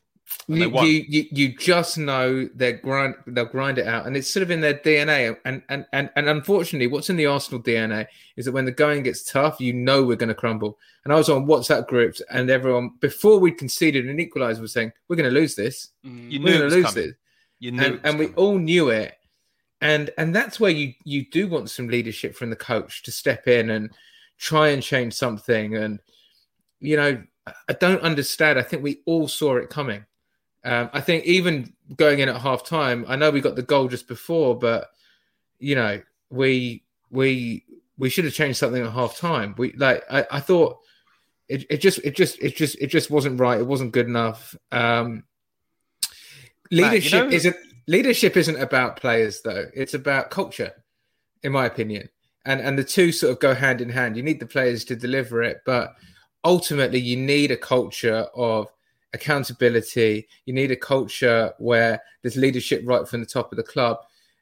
[0.47, 4.05] You, you, you, you just know they grind they'll grind it out.
[4.05, 7.27] And it's sort of in their DNA and, and and and unfortunately what's in the
[7.27, 10.77] Arsenal DNA is that when the going gets tough you know we're going to crumble.
[11.03, 14.91] And I was on WhatsApp groups and everyone before we conceded an equalizer was saying
[15.07, 15.89] we're going to lose this.
[16.05, 16.31] Mm.
[16.31, 17.05] you we're going to lose coming.
[17.07, 17.15] this.
[17.59, 19.15] You knew and, and we all knew it.
[19.79, 23.47] And and that's where you you do want some leadership from the coach to step
[23.47, 23.91] in and
[24.37, 25.77] try and change something.
[25.77, 25.99] And
[26.81, 27.23] you know
[27.69, 28.59] I don't understand.
[28.59, 30.05] I think we all saw it coming
[30.63, 33.87] um, I think even going in at half time, I know we got the goal
[33.87, 34.89] just before, but
[35.59, 37.65] you know, we we
[37.97, 39.55] we should have changed something at half time.
[39.57, 40.79] We like I, I thought
[41.49, 43.59] it, it just it just it just it just wasn't right.
[43.59, 44.55] It wasn't good enough.
[44.71, 45.23] Um,
[46.71, 47.35] leadership Matt, you know...
[47.35, 47.55] isn't
[47.87, 49.65] leadership isn't about players though.
[49.73, 50.71] It's about culture,
[51.43, 52.09] in my opinion.
[52.45, 54.15] And and the two sort of go hand in hand.
[54.15, 55.95] You need the players to deliver it, but
[56.43, 58.67] ultimately you need a culture of
[59.13, 60.27] accountability.
[60.45, 63.97] You need a culture where there's leadership right from the top of the club.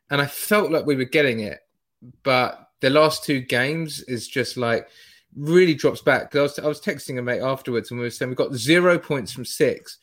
[0.10, 1.60] And I felt like we were getting it,
[2.24, 4.88] but the last two games is just like
[5.36, 6.36] really drops back.
[6.36, 8.98] I was, I was texting a mate afterwards and we were saying we got zero
[8.98, 9.98] points from six,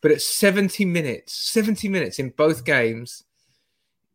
[0.00, 3.24] but at 70 minutes, 70 minutes in both games,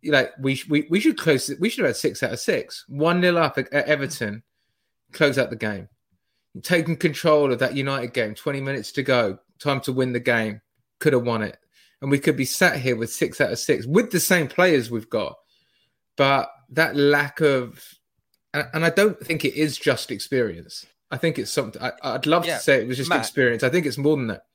[0.06, 2.86] like we we, we should close we should have had six out of six.
[2.88, 4.44] One nil up at, at Everton,
[5.12, 5.88] close out the game.
[6.62, 10.62] Taking control of that United game, 20 minutes to go, time to win the game,
[11.00, 11.58] could have won it.
[12.02, 14.92] And we could be sat here with six out of six with the same players
[14.92, 15.36] we've got.
[16.18, 17.84] But that lack of,
[18.54, 20.86] and I don't think it is just experience.
[21.10, 23.64] I think it's something, I, would love yeah, to say it was just Matt, experience.
[23.64, 24.46] I think it's more than that.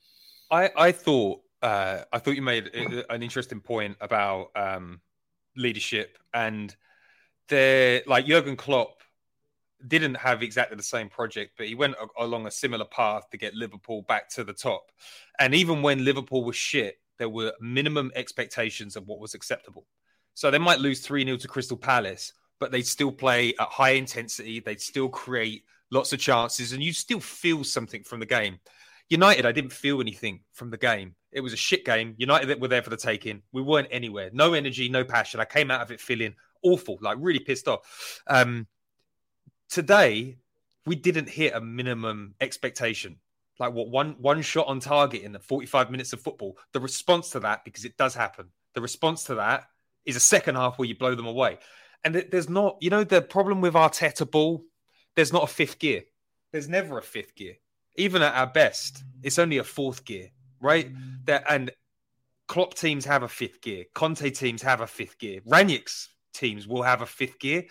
[0.50, 5.00] I, I thought, uh, I thought you made an interesting point about um,
[5.56, 6.74] leadership and
[7.48, 8.97] there, like Jurgen Klopp
[9.86, 13.36] didn't have exactly the same project, but he went a- along a similar path to
[13.36, 14.90] get Liverpool back to the top.
[15.38, 19.86] And even when Liverpool was shit, there were minimum expectations of what was acceptable.
[20.34, 23.90] So they might lose 3 0 to Crystal Palace, but they'd still play at high
[23.90, 24.60] intensity.
[24.60, 28.58] They'd still create lots of chances, and you still feel something from the game.
[29.08, 31.14] United, I didn't feel anything from the game.
[31.32, 32.14] It was a shit game.
[32.18, 33.42] United were there for the taking.
[33.52, 34.30] We weren't anywhere.
[34.32, 35.40] No energy, no passion.
[35.40, 38.20] I came out of it feeling awful, like really pissed off.
[38.26, 38.66] Um,
[39.68, 40.38] today
[40.86, 43.16] we didn't hit a minimum expectation.
[43.58, 46.56] Like what one one shot on target in the 45 minutes of football.
[46.72, 49.64] The response to that because it does happen the response to that
[50.04, 51.58] is a second half where you blow them away.
[52.04, 54.64] And there's not you know the problem with arteta ball?
[55.16, 56.02] There's not a fifth gear.
[56.52, 57.54] There's never a fifth gear.
[57.96, 60.90] Even at our best it's only a fourth gear right?
[61.24, 61.70] There and
[62.46, 63.84] Klopp teams have a fifth gear.
[63.94, 65.40] Conte teams have a fifth gear.
[65.46, 67.64] Rangnick's teams will have a fifth gear,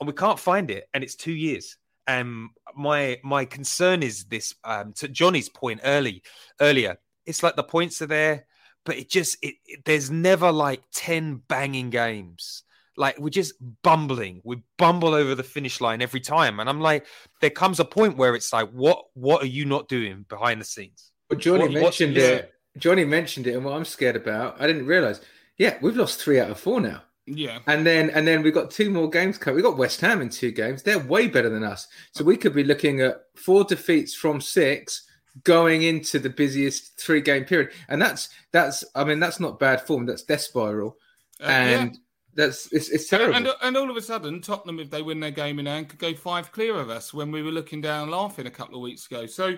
[0.00, 0.88] and we can't find it.
[0.94, 1.76] And it's two years.
[2.06, 4.54] And my my concern is this.
[4.62, 6.22] Um, to Johnny's point early
[6.60, 8.46] earlier, it's like the points are there,
[8.84, 12.62] but it just it, it there's never like ten banging games.
[12.96, 14.40] Like we're just bumbling.
[14.44, 17.06] We bumble over the finish line every time, and I'm like,
[17.40, 20.64] there comes a point where it's like, what what are you not doing behind the
[20.64, 21.10] scenes?
[21.28, 22.52] But Johnny what- mentioned it.
[22.78, 25.22] Johnny mentioned it, and what I'm scared about, I didn't realize.
[25.56, 27.02] Yeah, we've lost three out of four now.
[27.26, 27.58] Yeah.
[27.66, 29.56] And then and then we've got two more games coming.
[29.56, 30.82] We've got West Ham in two games.
[30.82, 31.88] They're way better than us.
[32.12, 35.02] So we could be looking at four defeats from six
[35.44, 37.72] going into the busiest three game period.
[37.88, 40.06] And that's that's I mean, that's not bad form.
[40.06, 40.96] That's death spiral.
[41.40, 41.98] Uh, and yeah.
[42.34, 43.34] that's it's, it's terrible.
[43.34, 45.98] And, and all of a sudden, Tottenham, if they win their game in hand, could
[45.98, 49.06] go five clear of us when we were looking down laughing a couple of weeks
[49.06, 49.26] ago.
[49.26, 49.56] So,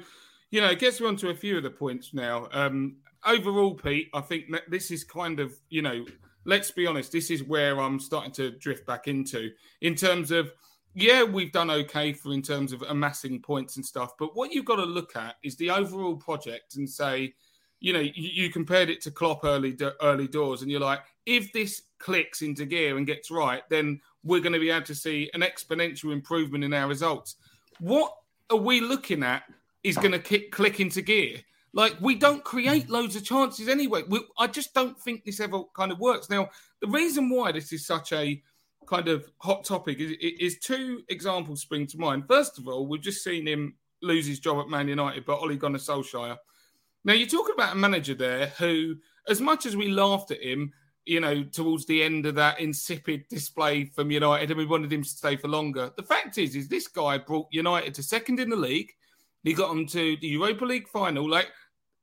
[0.50, 2.48] you know, it gets me onto a few of the points now.
[2.50, 6.06] Um, overall, Pete, I think that this is kind of, you know,
[6.48, 9.50] let's be honest, this is where I'm starting to drift back into
[9.82, 10.50] in terms of,
[10.94, 14.12] yeah, we've done okay for in terms of amassing points and stuff.
[14.18, 17.34] But what you've got to look at is the overall project and say,
[17.80, 21.52] you know, you, you compared it to Klopp early early doors, and you're like, if
[21.52, 25.30] this clicks into gear and gets right, then we're going to be able to see
[25.34, 27.36] an exponential improvement in our results.
[27.78, 28.10] What
[28.48, 29.42] are we looking at
[29.84, 31.36] is going to kick, click into gear?
[31.72, 34.02] Like we don't create loads of chances anyway.
[34.08, 36.30] We, I just don't think this ever kind of works.
[36.30, 36.48] Now,
[36.80, 38.42] the reason why this is such a
[38.86, 42.24] kind of hot topic is, is two examples spring to mind.
[42.26, 45.56] First of all, we've just seen him lose his job at Man United by Ole
[45.56, 46.36] Gunnar Solskjaer.
[47.04, 48.96] Now you're talking about a manager there who,
[49.28, 50.72] as much as we laughed at him,
[51.04, 55.02] you know, towards the end of that insipid display from United, and we wanted him
[55.02, 55.90] to stay for longer.
[55.96, 58.92] The fact is, is this guy brought United to second in the league.
[59.48, 61.26] He got them to the Europa League final.
[61.26, 61.48] Like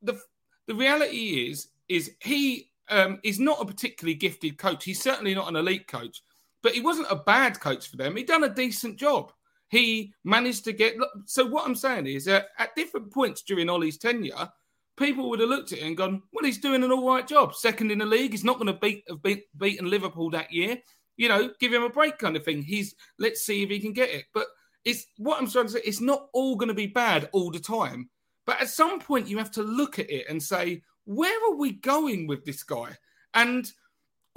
[0.01, 0.19] the
[0.65, 4.83] the reality is, is he um, is not a particularly gifted coach.
[4.83, 6.23] He's certainly not an elite coach,
[6.63, 8.15] but he wasn't a bad coach for them.
[8.15, 9.31] He done a decent job.
[9.69, 10.95] He managed to get.
[11.25, 14.49] So what I'm saying is that at different points during Ollie's tenure,
[14.97, 17.53] people would have looked at it and gone, "Well, he's doing an all right job.
[17.53, 18.31] Second in the league.
[18.31, 20.79] He's not going to beat have beat, beaten Liverpool that year.
[21.15, 22.63] You know, give him a break, kind of thing.
[22.63, 24.25] He's let's see if he can get it.
[24.33, 24.47] But
[24.85, 25.81] it's what I'm trying to say.
[25.83, 28.09] It's not all going to be bad all the time.
[28.45, 31.71] But at some point, you have to look at it and say, where are we
[31.71, 32.95] going with this guy?
[33.33, 33.69] And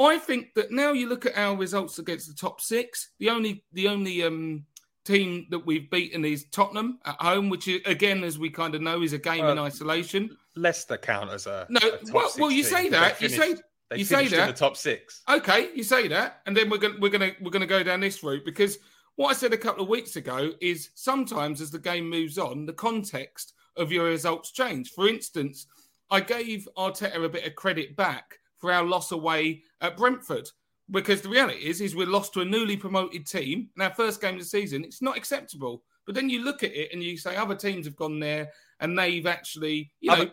[0.00, 3.10] I think that now you look at our results against the top six.
[3.18, 4.64] The only the only um,
[5.04, 8.80] team that we've beaten is Tottenham at home, which is, again, as we kind of
[8.80, 10.36] know, is a game in Uh, isolation.
[10.56, 13.18] Leicester count as a No, a well, well, you say that.
[13.18, 13.56] they You say
[13.96, 14.46] you say finished in that.
[14.48, 15.22] the top six.
[15.28, 17.82] Okay, you say that, and then we're gonna we're going to we're going to go
[17.82, 18.78] down this route because
[19.18, 22.66] what I said a couple of weeks ago is sometimes as the game moves on,
[22.66, 24.92] the context of your results change.
[24.92, 25.66] For instance,
[26.08, 30.48] I gave Arteta a bit of credit back for our loss away at Brentford
[30.92, 34.20] because the reality is is we're lost to a newly promoted team in our first
[34.20, 34.84] game of the season.
[34.84, 35.82] It's not acceptable.
[36.06, 38.96] But then you look at it and you say other teams have gone there and
[38.96, 40.30] they've actually, you know,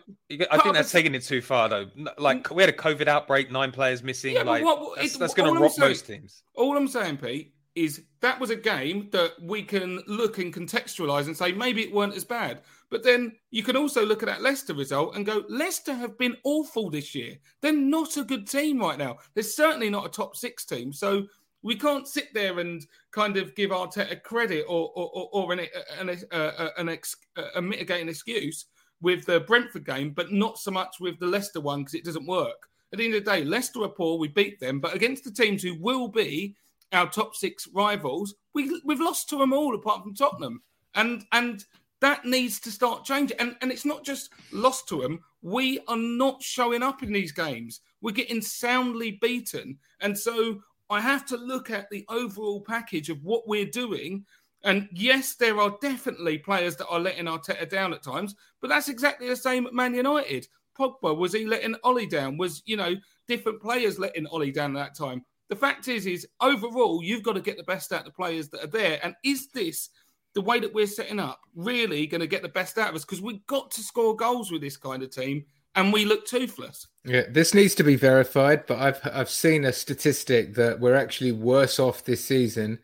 [0.48, 1.86] I, think that's taking it too far, though.
[2.18, 4.34] Like we had a COVID outbreak, nine players missing.
[4.36, 6.44] Yeah, like what- that's, that's going to rock saying- most teams.
[6.54, 11.26] All I'm saying, Pete, is that was a game that we can look and contextualize
[11.26, 12.62] and say maybe it weren't as bad.
[12.90, 16.36] But then you can also look at that Leicester result and go, Leicester have been
[16.42, 17.36] awful this year.
[17.60, 19.18] They're not a good team right now.
[19.34, 20.92] They're certainly not a top six team.
[20.92, 21.26] So
[21.62, 25.60] we can't sit there and kind of give Arteta credit or or, or, an
[25.98, 27.14] an, uh, an ex,
[27.54, 28.66] a mitigating excuse
[29.02, 32.26] with the Brentford game, but not so much with the Leicester one because it doesn't
[32.26, 32.68] work.
[32.92, 34.18] At the end of the day, Leicester are poor.
[34.18, 36.56] We beat them, but against the teams who will be
[36.92, 40.62] our top six rivals, we we've lost to them all apart from Tottenham,
[40.94, 41.64] and and
[42.00, 43.38] that needs to start changing.
[43.38, 45.20] And and it's not just lost to them.
[45.42, 47.80] We are not showing up in these games.
[48.00, 53.22] We're getting soundly beaten, and so I have to look at the overall package of
[53.24, 54.24] what we're doing.
[54.64, 58.88] And yes, there are definitely players that are letting Arteta down at times, but that's
[58.88, 60.48] exactly the same at Man United.
[60.78, 62.36] Pogba was he letting Ollie down?
[62.36, 62.94] Was you know
[63.26, 65.24] different players letting Ollie down at that time?
[65.48, 68.48] The fact is, is overall you've got to get the best out of the players
[68.50, 68.98] that are there.
[69.02, 69.90] And is this
[70.34, 73.04] the way that we're setting up really going to get the best out of us?
[73.04, 75.44] Because we've got to score goals with this kind of team,
[75.76, 76.88] and we look toothless.
[77.04, 81.32] Yeah, this needs to be verified, but I've I've seen a statistic that we're actually
[81.32, 82.78] worse off this season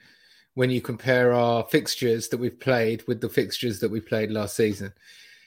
[0.54, 4.54] when you compare our fixtures that we've played with the fixtures that we played last
[4.54, 4.92] season.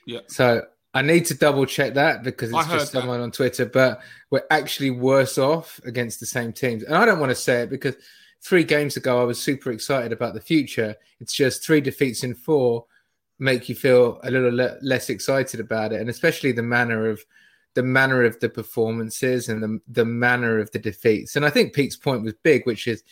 [0.05, 0.21] Yeah.
[0.27, 0.65] So
[0.95, 2.99] I need to double check that because it's just that.
[2.99, 6.83] someone on Twitter, but we're actually worse off against the same teams.
[6.83, 7.95] And I don't want to say it because
[8.41, 10.95] three games ago I was super excited about the future.
[11.19, 12.85] It's just three defeats in four
[13.39, 17.21] make you feel a little le- less excited about it, and especially the manner of
[17.73, 21.35] the manner of the performances and the the manner of the defeats.
[21.35, 23.03] And I think Pete's point was big, which is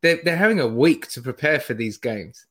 [0.00, 2.46] they're they're having a week to prepare for these games.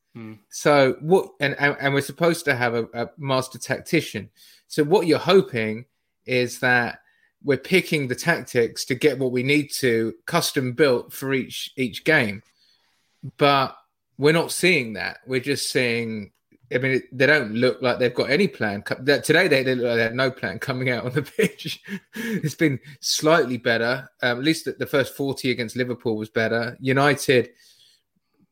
[0.50, 4.30] So what and, and and we're supposed to have a, a master tactician.
[4.66, 5.86] So what you're hoping
[6.26, 7.00] is that
[7.42, 12.04] we're picking the tactics to get what we need to custom built for each each
[12.04, 12.42] game.
[13.36, 13.76] But
[14.18, 15.18] we're not seeing that.
[15.26, 16.32] We're just seeing
[16.72, 18.82] I mean, they don't look like they've got any plan.
[18.82, 21.82] Today, they, they look like they have no plan coming out on the pitch.
[22.14, 24.08] it's been slightly better.
[24.22, 26.76] Um, at least the first 40 against Liverpool was better.
[26.78, 27.50] United,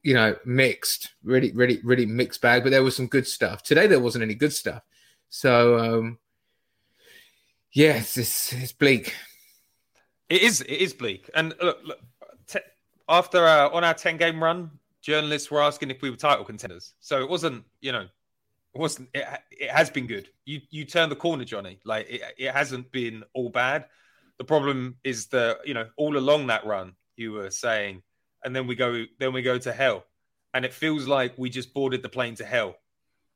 [0.07, 3.65] you know, mixed, really, really, really mixed bag, but there was some good stuff.
[3.65, 4.85] Today, there wasn't any good stuff.
[5.31, 6.19] So, um,
[7.73, 9.17] yeah, it's, it's, it's bleak.
[10.29, 11.29] It is, it is bleak.
[11.35, 11.99] And look, look
[12.47, 12.61] te-
[13.09, 14.71] after uh, on our 10 game run,
[15.03, 16.95] journalists were asking if we were title contenders.
[17.01, 19.09] So it wasn't, you know, it wasn't.
[19.13, 20.29] It, it has been good.
[20.45, 21.81] You you turned the corner, Johnny.
[21.85, 23.87] Like it, it hasn't been all bad.
[24.39, 28.03] The problem is that you know all along that run you were saying,
[28.47, 30.07] and then we go then we go to hell,
[30.55, 32.77] and it feels like we just boarded the plane to hell.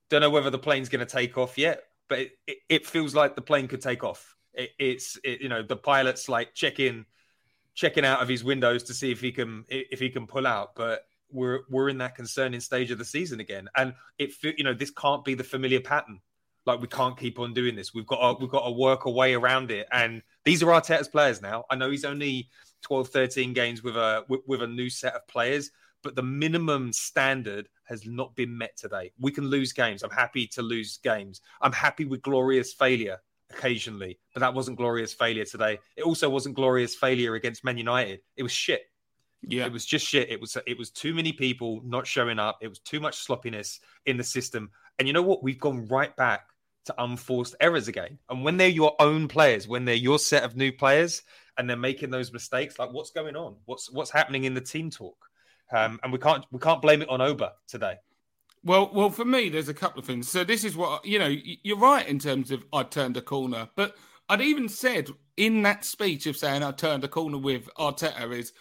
[0.08, 3.14] Don't know whether the plane's going to take off yet, but it, it, it, feels
[3.14, 4.36] like the plane could take off.
[4.54, 7.04] It, it's you know the pilot's like checking
[7.74, 10.76] checking out of his windows to see if he can if he can pull out,
[10.76, 14.74] but we're we're in that concerning stage of the season again, and it you know
[14.74, 16.20] this can't be the familiar pattern.
[16.66, 17.92] Like we can't keep on doing this.
[17.92, 19.88] We've got to, we've got to work a way around it.
[19.90, 21.64] And these are Arteta's players now.
[21.70, 22.50] I know he's only
[22.82, 25.70] 12, 13 games with a with, with a new set of players,
[26.02, 29.12] but the minimum standard has not been met today.
[29.18, 30.02] We can lose games.
[30.02, 31.40] I'm happy to lose games.
[31.60, 33.18] I'm happy with glorious failure
[33.50, 35.78] occasionally, but that wasn't glorious failure today.
[35.96, 38.20] It also wasn't glorious failure against Man United.
[38.36, 38.82] It was shit.
[39.42, 40.30] Yeah, it was just shit.
[40.30, 42.58] It was it was too many people not showing up.
[42.60, 44.70] It was too much sloppiness in the system.
[44.98, 45.42] And you know what?
[45.42, 46.42] We've gone right back
[46.86, 48.18] to unforced errors again.
[48.28, 51.22] And when they're your own players, when they're your set of new players,
[51.58, 53.56] and they're making those mistakes, like what's going on?
[53.66, 55.16] What's what's happening in the team talk?
[55.72, 57.96] Um, and we can't we can't blame it on Auba today.
[58.62, 60.28] Well, well, for me, there's a couple of things.
[60.28, 61.34] So this is what you know.
[61.62, 63.96] You're right in terms of I turned a corner, but
[64.28, 68.52] I'd even said in that speech of saying I turned a corner with Arteta is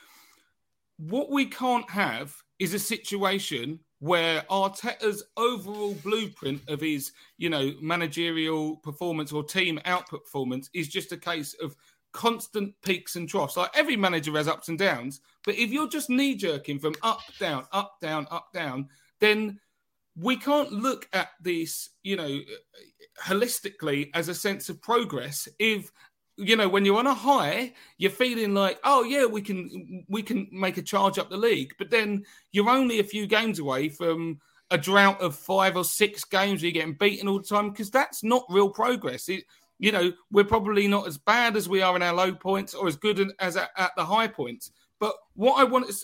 [0.98, 7.74] what we can't have is a situation where Arteta's overall blueprint of his, you know,
[7.82, 11.76] managerial performance or team output performance is just a case of
[12.12, 13.58] constant peaks and troughs.
[13.58, 17.22] Like every manager has ups and downs, but if you're just knee jerking from up,
[17.40, 18.90] down, up, down, up, down,
[19.20, 19.60] then
[20.16, 22.40] we can't look at this, you know,
[23.22, 25.48] holistically as a sense of progress.
[25.60, 25.92] If
[26.38, 30.24] you know when you're on a high you're feeling like oh yeah we can we
[30.24, 31.74] can make a charge up the league.
[31.78, 34.40] But then you're only a few games away from
[34.72, 37.90] a drought of five or six games where you're getting beaten all the time because
[37.90, 39.28] that's not real progress.
[39.28, 39.44] It,
[39.80, 42.88] you know we're probably not as bad as we are in our low points or
[42.88, 45.96] as good as at, at the high points but what I wanted,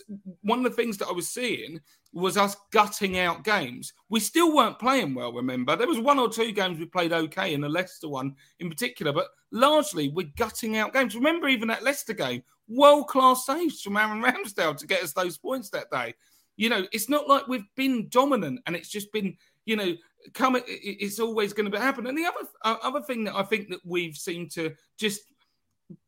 [0.42, 1.82] one of the things that I was seeing
[2.14, 3.94] was us gutting out games.
[4.10, 5.76] We still weren't playing well, remember?
[5.76, 9.12] There was one or two games we played okay, and the Leicester one in particular,
[9.12, 11.14] but largely we're gutting out games.
[11.14, 15.38] Remember even that Leicester game, world class saves from Aaron Ramsdale to get us those
[15.38, 16.14] points that day.
[16.56, 19.94] You know, it's not like we've been dominant and it's just been, you know,
[20.34, 20.64] coming.
[20.68, 22.08] It's always going to happen.
[22.08, 25.22] And the other uh, other thing that I think that we've seemed to just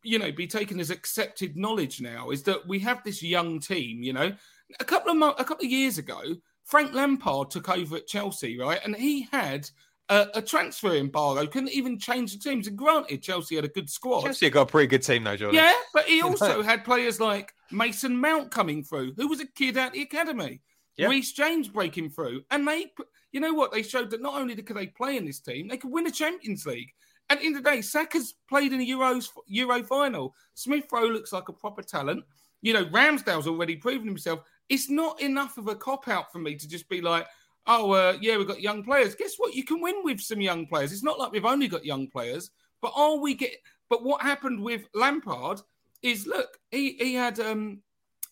[0.03, 4.01] you know be taken as accepted knowledge now is that we have this young team
[4.01, 4.33] you know
[4.79, 6.19] a couple of months, a couple of years ago
[6.65, 9.69] frank lampard took over at chelsea right and he had
[10.09, 13.87] a, a transfer embargo couldn't even change the teams and granted chelsea had a good
[13.87, 15.55] squad chelsea got a pretty good team though Jordan.
[15.55, 19.77] yeah but he also had players like mason mount coming through who was a kid
[19.77, 20.59] at the academy
[20.97, 21.07] yeah.
[21.07, 22.87] Reece James breaking through, and they,
[23.37, 25.77] you know what, they showed that not only could they play in this team, they
[25.77, 26.91] could win a Champions League.
[27.29, 30.33] And in the day, Saka's played in a Euros Euro final.
[30.55, 32.23] Smith Rowe looks like a proper talent.
[32.63, 34.39] You know, Ramsdale's already proven himself.
[34.69, 37.27] It's not enough of a cop out for me to just be like,
[37.67, 39.13] oh, uh, yeah, we've got young players.
[39.13, 39.53] Guess what?
[39.53, 40.91] You can win with some young players.
[40.91, 42.49] It's not like we've only got young players,
[42.81, 43.51] but are we get?
[43.87, 45.61] But what happened with Lampard
[46.01, 47.83] is, look, he he had um,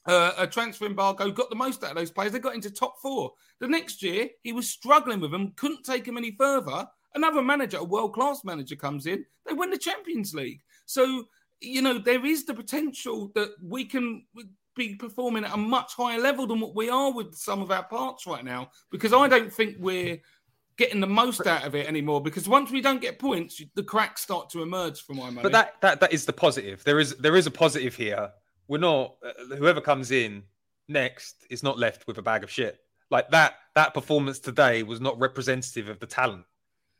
[0.06, 2.32] uh, a transfer embargo, got the most out of those players.
[2.32, 3.32] They got into top four.
[3.60, 6.88] The next year, he was struggling with them, couldn't take them any further.
[7.16, 10.62] Another manager, a world class manager, comes in, they win the Champions League.
[10.86, 11.26] So,
[11.62, 14.26] you know, there is the potential that we can
[14.76, 17.84] be performing at a much higher level than what we are with some of our
[17.84, 20.20] parts right now, because I don't think we're
[20.78, 24.22] getting the most out of it anymore because once we don't get points the cracks
[24.22, 27.16] start to emerge for my money but that that, that is the positive there is
[27.16, 28.30] there is a positive here
[28.68, 30.44] we're not uh, whoever comes in
[30.88, 32.80] next is not left with a bag of shit
[33.12, 36.46] like that that performance today was not representative of the talent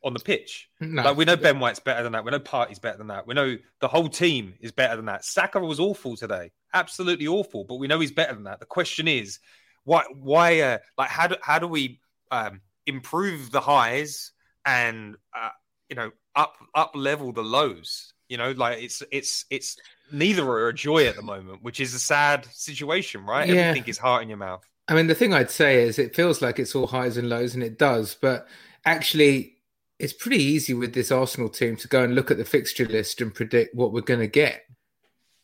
[0.04, 0.70] on the pitch.
[0.80, 1.02] No.
[1.02, 2.24] Like we know Ben White's better than that.
[2.24, 3.26] We know Partey's better than that.
[3.26, 5.24] We know the whole team is better than that.
[5.24, 7.64] Saka was awful today, absolutely awful.
[7.64, 8.60] But we know he's better than that.
[8.60, 9.40] The question is,
[9.84, 10.04] why?
[10.14, 10.60] Why?
[10.60, 12.00] Uh, like how do how do we
[12.30, 14.32] um, improve the highs
[14.64, 15.50] and uh,
[15.88, 18.12] you know up up level the lows?
[18.28, 19.76] You know, like it's it's it's
[20.12, 23.48] neither are a joy at the moment, which is a sad situation, right?
[23.48, 23.54] Yeah.
[23.54, 24.64] Everything is heart in your mouth.
[24.88, 27.54] I mean, the thing I'd say is it feels like it's all highs and lows,
[27.54, 28.14] and it does.
[28.14, 28.46] But
[28.84, 29.56] actually,
[29.98, 33.20] it's pretty easy with this Arsenal team to go and look at the fixture list
[33.20, 34.62] and predict what we're going to get.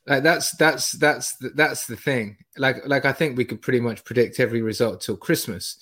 [0.06, 2.36] Like that's that's that's the, that's the thing.
[2.56, 5.78] Like like I think we could pretty much predict every result till Christmas.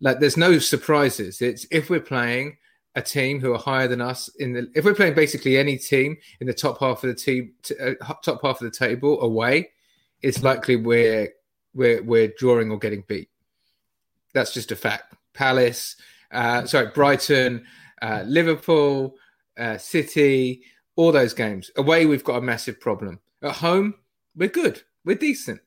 [0.00, 1.42] Like there's no surprises.
[1.42, 2.57] It's if we're playing
[2.94, 6.16] a team who are higher than us in the if we're playing basically any team
[6.40, 7.92] in the top half of the team uh,
[8.24, 9.70] top half of the table away,
[10.22, 11.28] it's likely we're
[11.74, 13.28] we're we're drawing or getting beat.
[14.34, 15.14] That's just a fact.
[15.34, 15.96] Palace,
[16.32, 17.64] uh, sorry, Brighton,
[18.02, 19.16] uh, Liverpool,
[19.56, 20.62] uh, City,
[20.96, 21.70] all those games.
[21.76, 23.20] Away, we've got a massive problem.
[23.42, 23.94] At home,
[24.34, 24.82] we're good.
[25.04, 25.60] We're decent.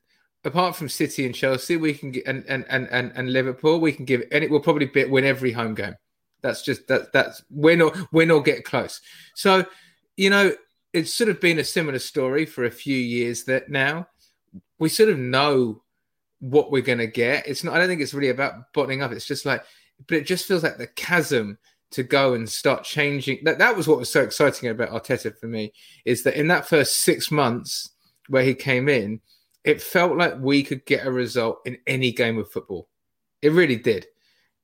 [0.44, 3.92] Apart from City and Chelsea, we can get and and and and, and Liverpool, we
[3.92, 5.94] can give and it will probably win every home game.
[6.42, 9.00] That's just that that's we're not we're not get close.
[9.34, 9.64] So,
[10.16, 10.52] you know,
[10.92, 14.08] it's sort of been a similar story for a few years that now
[14.78, 15.82] we sort of know
[16.40, 17.46] what we're going to get.
[17.46, 17.74] It's not.
[17.74, 19.12] I don't think it's really about bottoming up.
[19.12, 19.64] It's just like,
[20.08, 21.58] but it just feels like the chasm
[21.92, 23.38] to go and start changing.
[23.44, 25.72] That that was what was so exciting about Arteta for me
[26.04, 27.90] is that in that first six months
[28.28, 29.20] where he came in,
[29.64, 32.88] it felt like we could get a result in any game of football.
[33.42, 34.06] It really did.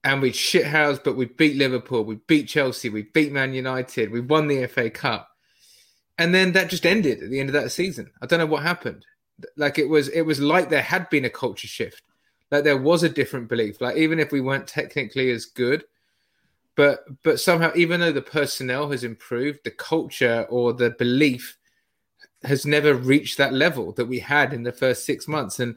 [0.09, 4.21] And we shithouse, but we beat Liverpool, we beat Chelsea, we beat Man United, we
[4.21, 5.29] won the FA Cup.
[6.17, 8.11] And then that just ended at the end of that season.
[8.23, 9.05] I don't know what happened.
[9.59, 12.01] Like it was it was like there had been a culture shift.
[12.51, 13.83] Like there was a different belief.
[13.83, 15.85] Like even if we weren't technically as good,
[16.75, 21.59] but but somehow even though the personnel has improved, the culture or the belief
[22.45, 25.61] has never reached that level that we had in the first six months.
[25.61, 25.77] And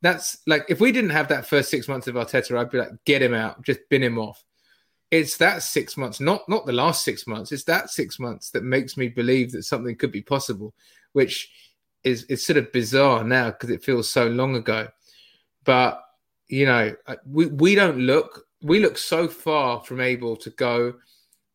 [0.00, 3.04] that's like if we didn't have that first six months of Arteta, I'd be like,
[3.04, 4.42] get him out, just bin him off.
[5.10, 7.50] It's that six months, not not the last six months.
[7.50, 10.74] It's that six months that makes me believe that something could be possible,
[11.12, 11.50] which
[12.04, 14.88] is is sort of bizarre now because it feels so long ago.
[15.64, 16.00] But
[16.48, 16.94] you know,
[17.26, 20.94] we we don't look we look so far from able to go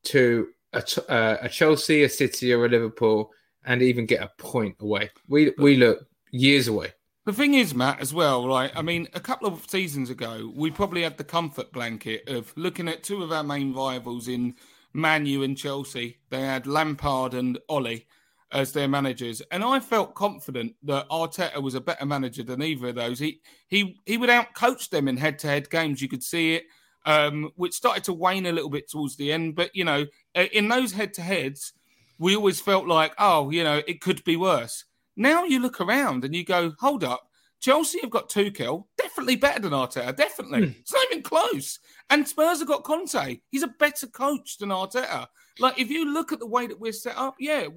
[0.03, 3.31] to a, uh, a Chelsea, a City, or a Liverpool,
[3.65, 5.11] and even get a point away.
[5.27, 6.93] We we look years away.
[7.25, 8.69] The thing is, Matt, as well, right?
[8.75, 12.89] I mean, a couple of seasons ago, we probably had the comfort blanket of looking
[12.89, 14.55] at two of our main rivals in
[14.93, 16.17] Man U and Chelsea.
[16.29, 18.07] They had Lampard and Ollie
[18.51, 22.89] as their managers, and I felt confident that Arteta was a better manager than either
[22.89, 23.19] of those.
[23.19, 26.01] He he he would outcoach them in head-to-head games.
[26.01, 26.65] You could see it,
[27.05, 29.55] um, which started to wane a little bit towards the end.
[29.55, 31.71] But you know, in those head-to-heads,
[32.19, 34.83] we always felt like, oh, you know, it could be worse.
[35.15, 39.61] Now you look around and you go, hold up, Chelsea have got Tuchel, definitely better
[39.61, 40.65] than Arteta, definitely.
[40.65, 40.79] Hmm.
[40.81, 41.79] It's not even close.
[42.09, 43.39] And Spurs have got Conte.
[43.51, 45.27] He's a better coach than Arteta.
[45.59, 47.67] Like, if you look at the way that we're set up, yeah,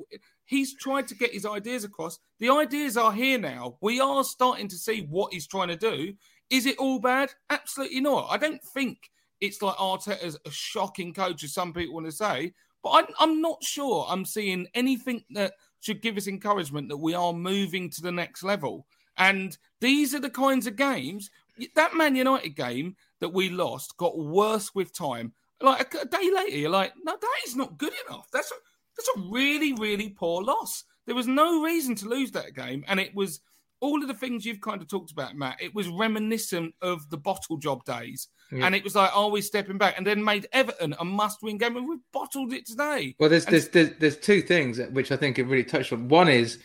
[0.45, 2.19] he's tried to get his ideas across.
[2.41, 3.77] The ideas are here now.
[3.81, 6.15] We are starting to see what he's trying to do.
[6.51, 7.31] Is it all bad?
[7.51, 8.29] Absolutely not.
[8.31, 9.11] I don't think
[9.41, 12.55] it's like Arteta's a shocking coach, as some people want to say.
[12.83, 17.15] But I'm, I'm not sure I'm seeing anything that should give us encouragement that we
[17.15, 18.87] are moving to the next level.
[19.17, 21.31] And these are the kinds of games.
[21.75, 25.33] That Man United game that we lost got worse with time.
[25.61, 28.29] Like a, day later, you're like, no, that is not good enough.
[28.33, 28.55] That's a,
[28.97, 30.85] that's a really, really poor loss.
[31.07, 33.41] There was no reason to lose that game, and it was
[33.81, 35.63] all of the things you've kind of talked about, Matt.
[35.63, 38.67] It was reminiscent of the bottle job days, Yeah.
[38.67, 39.95] and it was like, are we stepping back?
[39.97, 43.17] And then made Everton a must-win game, and we've bottled it today.
[43.19, 46.09] Well, there's And- there's, there's there's two things which I think it really touched on.
[46.09, 46.59] One is,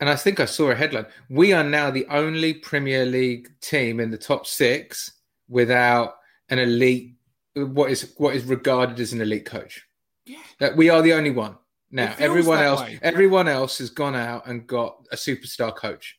[0.00, 4.00] and I think I saw a headline: we are now the only Premier League team
[4.00, 5.12] in the top six
[5.48, 6.16] without
[6.50, 7.14] an elite,
[7.54, 9.82] what is what is regarded as an elite coach.
[10.26, 10.38] Yeah.
[10.60, 11.56] That we are the only one
[11.90, 12.14] now.
[12.18, 12.98] Everyone else, way.
[13.02, 16.18] everyone else has gone out and got a superstar coach.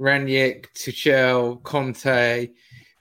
[0.00, 2.50] Rangnick, Tuchel, Conte,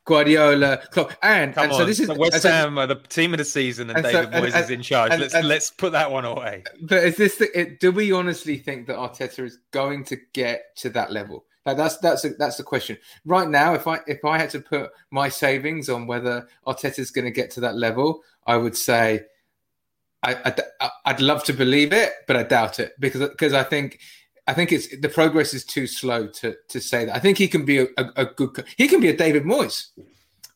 [0.06, 2.88] Guardiola, Klopp, and Come and on, so this is the West and so- Ham are
[2.88, 5.12] the team of the season, and, and David and- Moyes and- is in charge.
[5.20, 6.64] let's let's put that one away.
[6.82, 10.76] But is this the, it, do we honestly think that Arteta is going to get
[10.78, 11.46] to that level?
[11.66, 12.98] Like that's that's a, that's the question.
[13.26, 17.12] Right now, if I if I had to put my savings on whether Arteta is
[17.12, 19.22] going to get to that level, I would say
[20.24, 24.00] I, I I'd love to believe it, but I doubt it because because I think
[24.52, 27.16] I think it's the progress is too slow to to say that.
[27.16, 29.88] I think he can be a, a, a good he can be a David Moyes.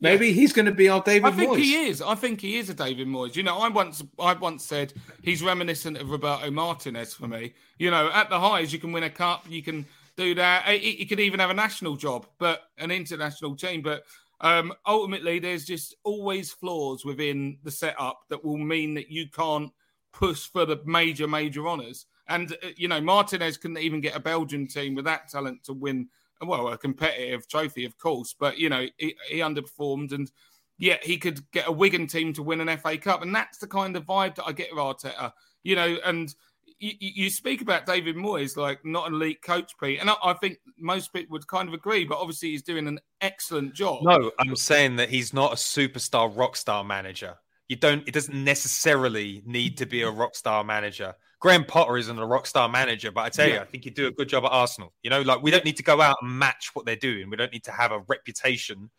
[0.02, 1.60] Maybe he's going to be our David I think Moyes.
[1.60, 2.02] he is.
[2.02, 3.38] I think he is a David Moyes.
[3.38, 4.92] You know, I once I once said
[5.24, 7.54] he's reminiscent of Roberto Martinez for me.
[7.80, 9.86] You know, at the highs you can win a cup, you can
[10.18, 10.68] do that.
[10.68, 13.82] He, he could even have a national job, but an international team.
[13.82, 14.04] But
[14.42, 19.72] um, ultimately, there's just always flaws within the setup that will mean that you can't
[20.12, 22.08] push for the major, major honours.
[22.28, 25.74] And uh, you know, Martinez couldn't even get a Belgian team with that talent to
[25.74, 26.10] win.
[26.42, 30.30] Well, a competitive trophy, of course, but you know he, he underperformed, and
[30.78, 33.68] yet he could get a Wigan team to win an FA Cup, and that's the
[33.68, 35.32] kind of vibe that I get with Arteta.
[35.64, 36.34] You know, and
[36.80, 40.34] you, you speak about David Moyes like not an elite coach, Pete, and I, I
[40.34, 42.06] think most people would kind of agree.
[42.06, 44.04] But obviously, he's doing an excellent job.
[44.04, 47.36] No, I'm saying that he's not a superstar rock star manager.
[47.68, 48.08] You don't.
[48.08, 51.16] It doesn't necessarily need to be a rock star manager.
[51.46, 54.08] Graham Potter isn't a rock star manager, but I tell you, I think you do
[54.08, 54.94] a good job at Arsenal.
[55.04, 57.30] You know, like we don't need to go out and match what they're doing.
[57.30, 58.90] We don't need to have a reputation.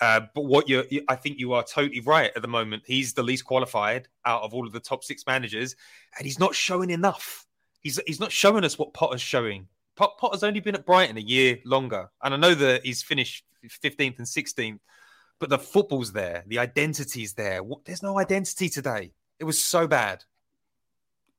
[0.00, 2.82] Uh, but what you're, you, I think you are totally right at the moment.
[2.86, 5.76] He's the least qualified out of all of the top six managers,
[6.18, 7.46] and he's not showing enough.
[7.82, 9.68] He's he's not showing us what Potter's showing.
[9.94, 13.44] Pot, Potter's only been at Brighton a year longer, and I know that he's finished
[13.70, 14.80] fifteenth and sixteenth,
[15.38, 17.62] but the football's there, the identity's there.
[17.62, 19.12] What, there's no identity today.
[19.38, 20.24] It was so bad.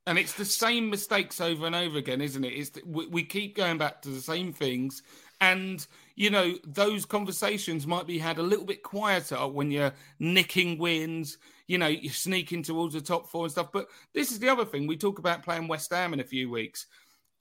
[0.08, 2.54] And it's the same mistakes over and over again, isn't it?
[2.54, 5.02] It's we, we keep going back to the same things,
[5.42, 5.86] and
[6.16, 11.36] you know those conversations might be had a little bit quieter when you're nicking wins.
[11.66, 13.70] You know, you're sneaking towards the top four and stuff.
[13.70, 16.48] But this is the other thing we talk about playing West Ham in a few
[16.48, 16.86] weeks.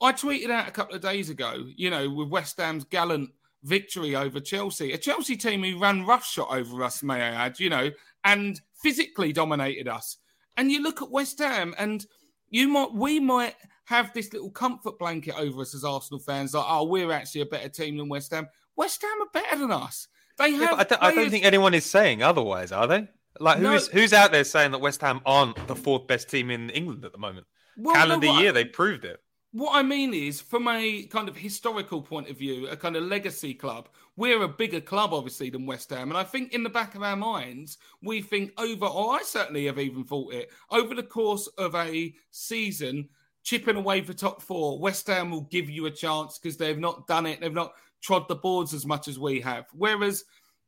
[0.01, 3.29] I tweeted out a couple of days ago, you know, with West Ham's gallant
[3.63, 7.69] victory over Chelsea, a Chelsea team who ran roughshod over us, may I add, you
[7.69, 7.91] know,
[8.25, 10.17] and physically dominated us.
[10.57, 12.05] And you look at West Ham, and
[12.49, 16.65] you might, we might have this little comfort blanket over us as Arsenal fans, like,
[16.67, 18.47] oh, we're actually a better team than West Ham.
[18.75, 20.07] West Ham are better than us.
[20.37, 20.61] They have.
[20.61, 23.07] Yeah, I, don't, I don't think anyone is saying otherwise, are they?
[23.39, 23.71] Like No.
[23.71, 27.05] who's who's out there saying that West Ham aren't the fourth best team in England
[27.05, 27.45] at the moment?
[27.77, 29.19] Well, no, Calendar I- year, they proved it.
[29.53, 33.03] What I mean is, from a kind of historical point of view, a kind of
[33.03, 33.87] legacy club,
[34.17, 36.09] we're a bigger club, obviously, than West Ham.
[36.09, 39.65] And I think in the back of our minds, we think over, or I certainly
[39.65, 43.07] have even thought it, over the course of a season,
[43.43, 47.07] chipping away for top four, West Ham will give you a chance because they've not
[47.07, 47.39] done it.
[47.39, 49.65] They've not trod the boards as much as we have.
[49.71, 50.25] Whereas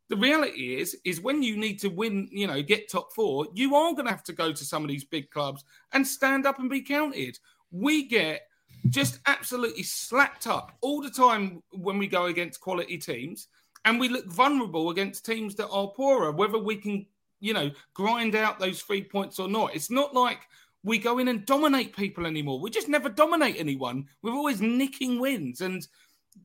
[0.08, 3.76] the reality is, is when you need to win, you know, get top four, you
[3.76, 6.60] are going to have to go to some of these big clubs and stand up
[6.60, 7.38] and be counted.
[7.72, 8.44] We get
[8.88, 13.48] just absolutely slapped up all the time when we go against quality teams,
[13.86, 17.06] and we look vulnerable against teams that are poorer, whether we can,
[17.40, 19.76] you know, grind out those three points or not.
[19.76, 20.40] It's not like
[20.84, 22.60] we go in and dominate people anymore.
[22.60, 24.06] We just never dominate anyone.
[24.22, 25.86] We're always nicking wins, and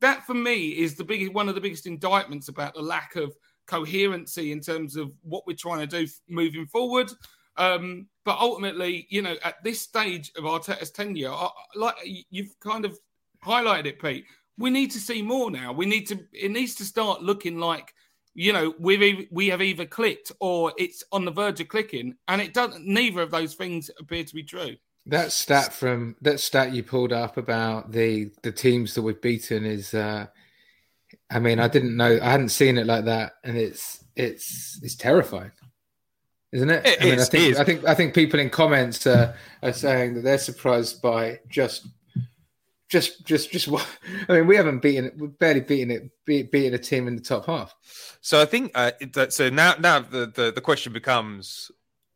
[0.01, 3.37] that for me is the biggest one of the biggest indictments about the lack of
[3.66, 7.11] coherency in terms of what we're trying to do moving forward.
[7.57, 11.35] Um, but ultimately, you know, at this stage of Arteta's tenure,
[11.75, 11.95] like
[12.31, 12.99] you've kind of
[13.45, 14.25] highlighted it, Pete.
[14.57, 15.72] We need to see more now.
[15.72, 16.18] We need to.
[16.33, 17.93] It needs to start looking like,
[18.35, 22.14] you know, we've e- we have either clicked or it's on the verge of clicking,
[22.29, 22.87] and it doesn't.
[22.87, 24.77] Neither of those things appear to be true.
[25.07, 29.66] That stat from that stat you pulled up about the the teams that we've beaten
[29.66, 30.27] is, uh,
[31.31, 34.95] I mean, I didn't know, I hadn't seen it like that, and it's it's it's
[34.95, 35.51] terrifying,
[36.55, 36.87] isn't it?
[36.87, 37.57] It I mean, is, I think.
[37.57, 41.89] I think I think people in comments uh, are saying that they're surprised by just
[42.89, 43.85] just just just what
[44.29, 44.47] I mean.
[44.47, 47.47] We haven't beaten it, we've barely beaten it, be, beaten a team in the top
[47.47, 47.75] half.
[48.21, 48.93] So I think uh,
[49.31, 49.51] so.
[49.51, 51.73] Now, now the, the the question becomes,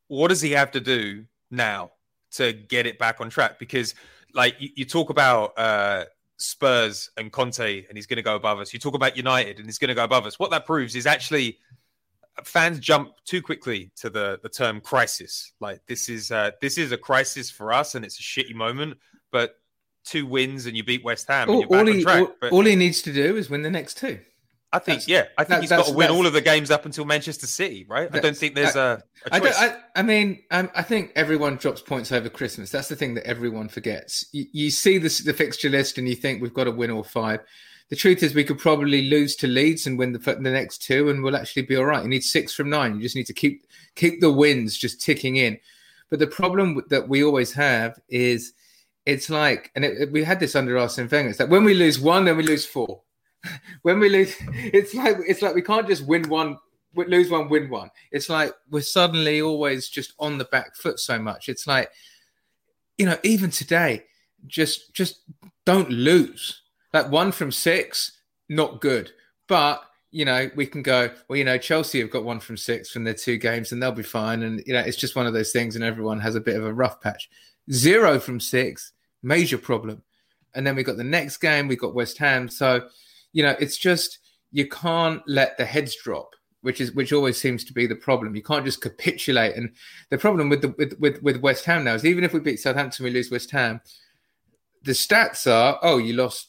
[0.07, 1.91] what does he have to do now
[2.33, 3.59] to get it back on track?
[3.59, 3.97] Because
[4.35, 6.05] like you, you talk about uh,
[6.37, 8.73] Spurs and Conte, and he's going to go above us.
[8.73, 10.39] You talk about United, and he's going to go above us.
[10.39, 11.59] What that proves is actually
[12.45, 15.53] fans jump too quickly to the the term crisis.
[15.61, 18.99] Like this is uh, this is a crisis for us, and it's a shitty moment.
[19.31, 19.57] But
[20.05, 22.33] two wins and you beat West Ham, and All, you're back all on he all,
[22.41, 24.19] But- all he needs to do is win the next two.
[24.71, 26.71] I think, That's- yeah, I think that- he's got to win all of the games
[26.71, 28.09] up until Manchester City, right?
[28.13, 29.01] I don't think there's I- a, a
[29.33, 32.71] I, don't, I, I mean, um, I think everyone drops points over Christmas.
[32.71, 34.27] That's the thing that everyone forgets.
[34.33, 37.03] You, you see this, the fixture list and you think we've got to win all
[37.03, 37.41] five.
[37.91, 41.09] The truth is, we could probably lose to Leeds and win the, the next two,
[41.09, 42.03] and we'll actually be all right.
[42.03, 42.97] You need six from nine.
[42.97, 45.59] You just need to keep keep the wins just ticking in.
[46.11, 48.53] But the problem that we always have is
[49.07, 51.31] it's like, and it, it- we had this under Arsene Wenger.
[51.31, 53.01] It's like when we lose one, then we lose four.
[53.83, 56.59] when we lose, it's like it's like we can't just win one,
[56.95, 57.91] lose one, win one.
[58.13, 61.49] It's like we're suddenly always just on the back foot so much.
[61.49, 61.91] It's like,
[62.99, 64.05] you know, even today,
[64.47, 65.21] just just
[65.65, 66.63] don't lose.
[66.93, 68.13] Like one from six,
[68.49, 69.13] not good.
[69.47, 72.91] But you know, we can go, well, you know, Chelsea have got one from six
[72.91, 74.43] from their two games and they'll be fine.
[74.43, 76.65] And, you know, it's just one of those things and everyone has a bit of
[76.65, 77.29] a rough patch.
[77.71, 80.03] Zero from six, major problem.
[80.55, 82.49] And then we got the next game, we got West Ham.
[82.49, 82.89] So,
[83.35, 84.21] you know, it's just,
[84.51, 88.35] you can't let the heads drop which is which always seems to be the problem.
[88.35, 89.55] You can't just capitulate.
[89.57, 89.71] And
[90.11, 92.59] the problem with the with, with, with West Ham now is even if we beat
[92.59, 93.81] Southampton, we lose West Ham.
[94.83, 96.49] The stats are oh, you lost,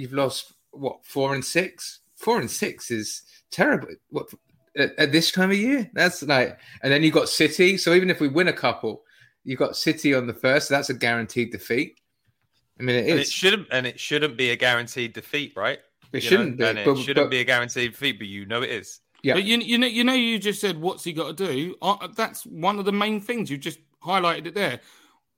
[0.00, 2.00] you've lost what four and six.
[2.16, 3.88] Four and six is terrible.
[4.10, 4.28] What
[4.76, 5.90] at, at this time of year?
[5.94, 7.76] That's like, and then you got City.
[7.76, 9.02] So even if we win a couple,
[9.44, 10.68] you got City on the first.
[10.68, 11.98] So that's a guaranteed defeat.
[12.78, 13.10] I mean, it is.
[13.12, 15.78] And it shouldn't, and it shouldn't be a guaranteed defeat, right?
[16.12, 16.64] It You shouldn't know?
[16.64, 19.00] be, and it but- shouldn't but- be a guaranteed defeat, but you know it is.
[19.22, 19.34] Yeah.
[19.34, 21.74] But you, you know, you know, you just said what's he got to do.
[21.82, 24.80] Uh, that's one of the main things you just highlighted it there.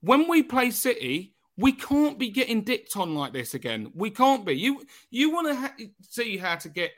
[0.02, 3.90] When we play City, we can't be getting dipped on like this again.
[3.94, 4.55] We can't be.
[4.55, 6.92] You you want to ha- see how to get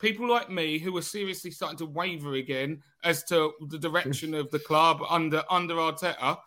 [0.00, 4.50] people like me who are seriously starting to waver again as to the direction of
[4.50, 6.38] the club under under Arteta.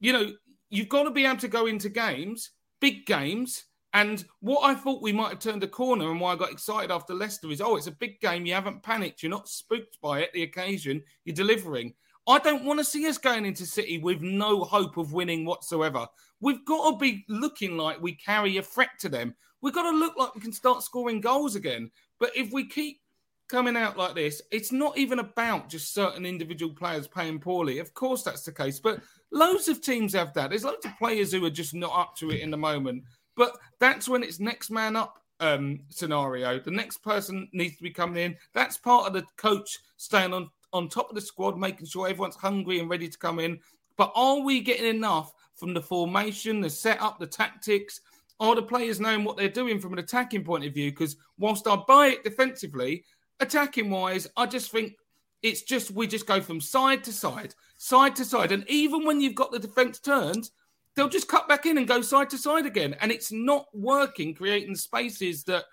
[0.00, 0.32] You know,
[0.70, 2.50] you've got to be able to go into games,
[2.80, 3.64] big games.
[3.92, 6.90] And what I thought we might have turned a corner and why I got excited
[6.90, 8.44] after Leicester is, oh, it's a big game.
[8.44, 9.22] You haven't panicked.
[9.22, 11.00] You're not spooked by it, the occasion.
[11.24, 11.94] You're delivering.
[12.26, 16.08] I don't want to see us going into City with no hope of winning whatsoever.
[16.44, 19.34] We've got to be looking like we carry a threat to them.
[19.62, 21.90] We've got to look like we can start scoring goals again.
[22.20, 23.00] But if we keep
[23.48, 27.78] coming out like this, it's not even about just certain individual players playing poorly.
[27.78, 28.78] Of course, that's the case.
[28.78, 29.00] But
[29.32, 30.50] loads of teams have that.
[30.50, 33.04] There's loads of players who are just not up to it in the moment.
[33.36, 36.60] But that's when it's next man up um, scenario.
[36.60, 38.36] The next person needs to be coming in.
[38.52, 42.36] That's part of the coach staying on, on top of the squad, making sure everyone's
[42.36, 43.60] hungry and ready to come in.
[43.96, 48.00] But are we getting enough from the formation, the setup, the tactics?
[48.40, 50.90] Are the players knowing what they're doing from an attacking point of view?
[50.90, 53.04] Because whilst I buy it defensively,
[53.40, 54.94] attacking wise, I just think
[55.42, 58.50] it's just we just go from side to side, side to side.
[58.50, 60.50] And even when you've got the defense turned,
[60.96, 62.96] they'll just cut back in and go side to side again.
[63.00, 65.64] And it's not working, creating spaces that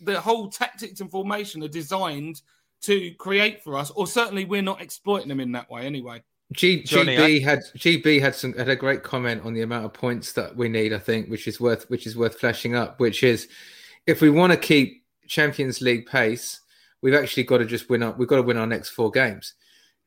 [0.00, 2.42] the whole tactics and formation are designed
[2.82, 6.20] to create for us, or certainly we're not exploiting them in that way anyway.
[6.52, 9.84] G, Johnny, GB I- had GB had some had a great comment on the amount
[9.84, 10.92] of points that we need.
[10.92, 13.00] I think, which is worth which is worth flashing up.
[13.00, 13.48] Which is,
[14.06, 16.60] if we want to keep Champions League pace,
[17.00, 18.18] we've actually got to just win up.
[18.18, 19.54] We've got to win our next four games.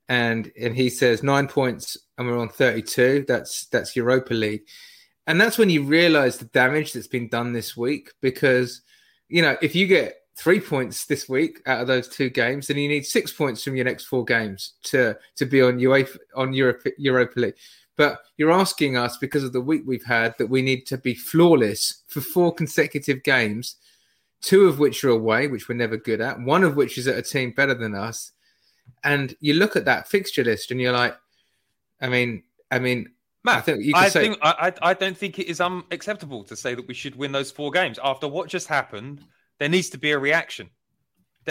[0.08, 3.26] And and he says nine points, and we're on thirty two.
[3.28, 4.62] That's that's Europa League,
[5.26, 8.12] and that's when you realise the damage that's been done this week.
[8.22, 8.82] Because
[9.30, 12.78] you know, if you get three points this week out of those two games, then
[12.78, 16.54] you need six points from your next four games to to be on UEFA on
[16.54, 17.56] Europe, Europa League.
[17.98, 21.16] But you're asking us because of the week we've had that we need to be
[21.16, 23.78] flawless for four consecutive games,
[24.42, 27.18] two of which are away, which we're never good at, one of which is at
[27.18, 28.34] a team better than us.
[29.04, 31.16] And you look at that fixture list and you're like,
[32.02, 33.12] I mean, I mean,
[33.48, 36.56] I think you I say think I, I I don't think it is unacceptable to
[36.56, 39.24] say that we should win those four games after what just happened.
[39.60, 40.70] There needs to be a reaction.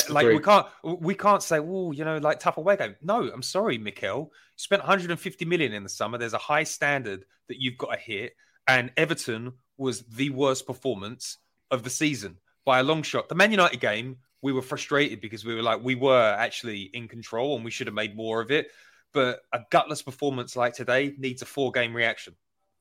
[0.08, 2.96] Like we can't we can't say, oh, you know, like tough away game.
[3.00, 4.18] No, I'm sorry, Mikel.
[4.18, 6.18] You spent 150 million in the summer.
[6.18, 8.34] There's a high standard that you've got to hit,
[8.66, 11.38] and Everton was the worst performance
[11.70, 13.28] of the season by a long shot.
[13.28, 17.08] The Man United game, we were frustrated because we were like, we were actually in
[17.08, 18.68] control and we should have made more of it.
[19.12, 22.34] But a gutless performance like today needs a four game reaction.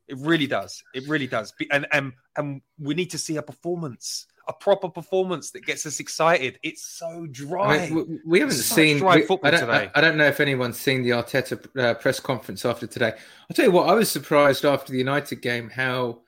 [0.07, 0.83] It really does.
[0.93, 1.53] It really does.
[1.71, 5.99] And and and we need to see a performance, a proper performance that gets us
[5.99, 6.59] excited.
[6.63, 7.77] It's so dry.
[7.77, 8.97] I mean, we, haven't Such seen.
[8.97, 9.91] dry we- football I, don't, today.
[9.93, 13.13] I, I don't know if anyone's seen the Arteta uh, press conference after today.
[13.13, 13.89] I'll tell you what.
[13.89, 16.19] I was surprised after the United game how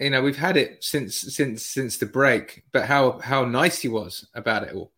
[0.00, 3.88] you know we've had it since since since the break, but how how nice he
[3.88, 4.92] was about it all.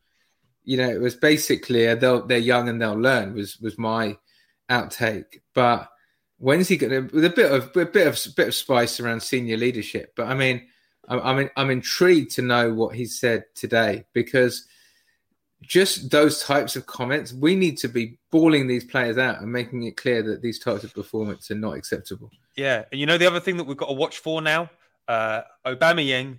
[0.64, 4.16] You know, it was basically they'll, they're young and they'll learn was was my
[4.70, 5.40] outtake.
[5.54, 5.90] But
[6.38, 9.22] when's he going to with a bit of a bit of bit of spice around
[9.22, 10.12] senior leadership?
[10.16, 10.68] But I mean,
[11.08, 14.66] I'm I'm, I'm intrigued to know what he said today because
[15.62, 19.82] just those types of comments, we need to be balling these players out and making
[19.84, 22.30] it clear that these types of performance are not acceptable.
[22.56, 24.70] Yeah, and you know the other thing that we've got to watch for now,
[25.08, 26.38] uh, Aubameyang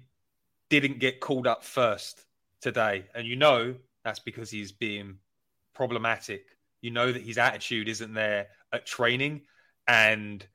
[0.69, 2.25] didn't get called up first
[2.61, 5.17] today, and you know that's because he's being
[5.73, 6.45] problematic.
[6.81, 9.41] You know that his attitude isn't there at training,
[9.87, 10.45] and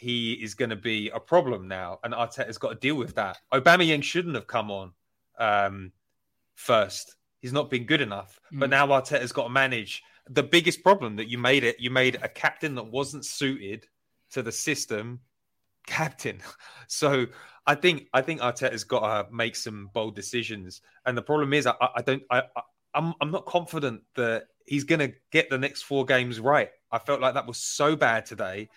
[0.00, 1.98] he is going to be a problem now.
[2.02, 3.38] And Arteta's got to deal with that.
[3.52, 4.92] Aubameyang shouldn't have come on
[5.38, 5.92] um,
[6.54, 7.16] first.
[7.40, 8.40] He's not been good enough.
[8.52, 8.70] But Mm.
[8.70, 11.78] now Arteta's got to manage the biggest problem that you made it.
[11.80, 13.86] You made a captain that wasn't suited
[14.32, 15.20] to the system
[15.86, 16.40] captain.
[16.88, 17.26] So
[17.66, 20.80] I think I think Arteta's got to make some bold decisions.
[21.06, 22.22] And the problem is, I, I don't.
[22.30, 26.40] I, I- I'm I'm not confident that he's going to get the next four games
[26.40, 26.70] right.
[26.90, 28.68] I felt like that was so bad today.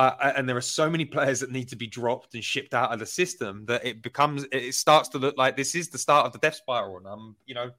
[0.00, 2.90] Uh, and there are so many players that need to be dropped and shipped out
[2.90, 6.24] of the system that it becomes it starts to look like this is the start
[6.24, 7.70] of the death spiral and i'm you know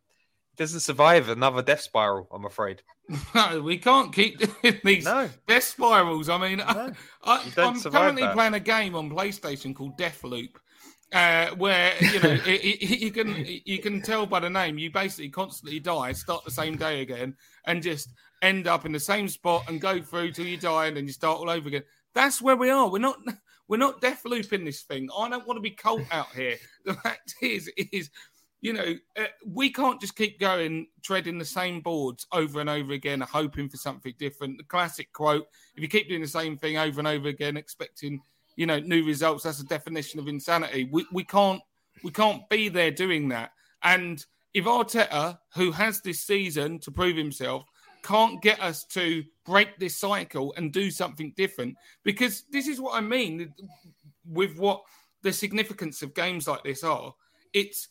[0.55, 2.83] doesn't survive another death spiral i'm afraid
[3.35, 5.29] No, we can't keep doing these No.
[5.47, 6.29] death spirals.
[6.29, 6.91] I mean, I,
[7.23, 8.33] I, i'm currently that.
[8.35, 10.51] playing a game on PlayStation called Deathloop,
[11.13, 14.91] uh, where you know it, it, you can you can tell by the name you
[14.91, 18.09] basically constantly die, start the same day again, and just
[18.41, 21.11] end up in the same spot and go through till you die, and then you
[21.13, 21.83] start all over again.
[22.13, 22.89] That's where we are.
[22.89, 23.17] We're not
[23.67, 25.09] we're not death looping this thing.
[25.17, 26.57] I don't want to be cult out here.
[26.83, 28.09] The fact is is
[28.61, 32.93] you know, uh, we can't just keep going treading the same boards over and over
[32.93, 34.57] again, hoping for something different.
[34.57, 38.21] The classic quote: "If you keep doing the same thing over and over again, expecting
[38.55, 41.61] you know new results, that's a definition of insanity." We we can't
[42.03, 43.51] we can't be there doing that.
[43.83, 47.65] And if Arteta, who has this season to prove himself,
[48.03, 52.95] can't get us to break this cycle and do something different, because this is what
[52.95, 53.53] I mean
[54.25, 54.81] with what
[55.21, 57.13] the significance of games like this are.
[57.53, 57.87] It's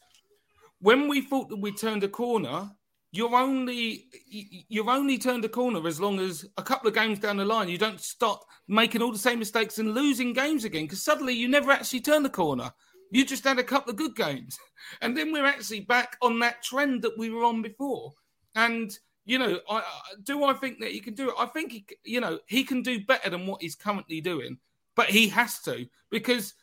[0.80, 2.70] when we thought that we turned a corner,
[3.12, 7.18] you're only you- you've only turned a corner as long as a couple of games
[7.18, 10.84] down the line you don't start making all the same mistakes and losing games again
[10.84, 12.72] because suddenly you never actually turn the corner.
[13.10, 14.58] You just had a couple of good games,
[15.00, 18.12] and then we're actually back on that trend that we were on before.
[18.54, 18.96] And
[19.30, 19.82] you know, I, I
[20.24, 21.36] do I think that he can do it.
[21.38, 24.58] I think he, you know, he can do better than what he's currently doing,
[24.96, 26.54] but he has to because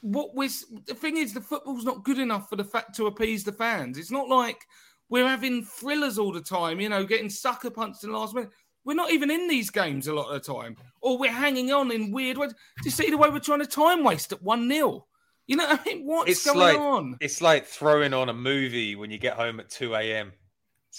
[0.00, 0.50] what we're
[0.86, 3.98] the thing is the football's not good enough for the fact to appease the fans.
[3.98, 4.66] It's not like
[5.08, 8.50] we're having thrillers all the time, you know, getting sucker punched in the last minute.
[8.84, 11.92] We're not even in these games a lot of the time, or we're hanging on
[11.92, 12.50] in weird ways.
[12.50, 15.06] Do you see the way we're trying to time waste at one 0
[15.46, 17.16] You know, I mean, what's it's going like on?
[17.20, 20.32] it's like throwing on a movie when you get home at 2 a.m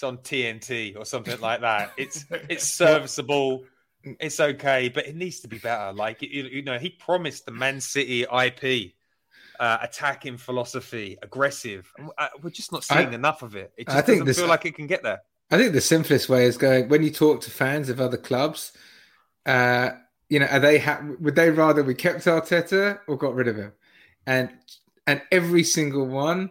[0.00, 1.92] it's on tnt or something like that.
[1.98, 3.64] It's it's serviceable.
[4.02, 5.92] It's okay but it needs to be better.
[5.92, 8.92] Like you, you know he promised the man city ip
[9.58, 11.92] uh, attacking philosophy aggressive.
[12.16, 13.72] Uh, we're just not seeing I- enough of it.
[13.76, 15.20] It I think doesn't this- feel like it can get there.
[15.52, 18.72] I think the simplest way is going when you talk to fans of other clubs.
[19.44, 19.90] Uh,
[20.28, 23.56] you know, are they ha- would they rather we kept Arteta or got rid of
[23.56, 23.72] him?
[24.26, 24.48] And
[25.08, 26.50] and every single one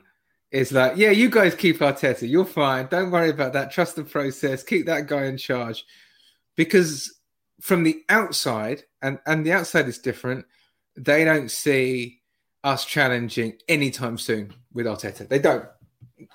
[0.51, 2.87] is like, yeah, you guys keep Arteta, you're fine.
[2.87, 3.71] Don't worry about that.
[3.71, 4.63] Trust the process.
[4.63, 5.85] Keep that guy in charge.
[6.55, 7.13] Because
[7.61, 10.45] from the outside, and and the outside is different.
[10.95, 12.21] They don't see
[12.63, 15.27] us challenging anytime soon with Arteta.
[15.27, 15.65] They don't.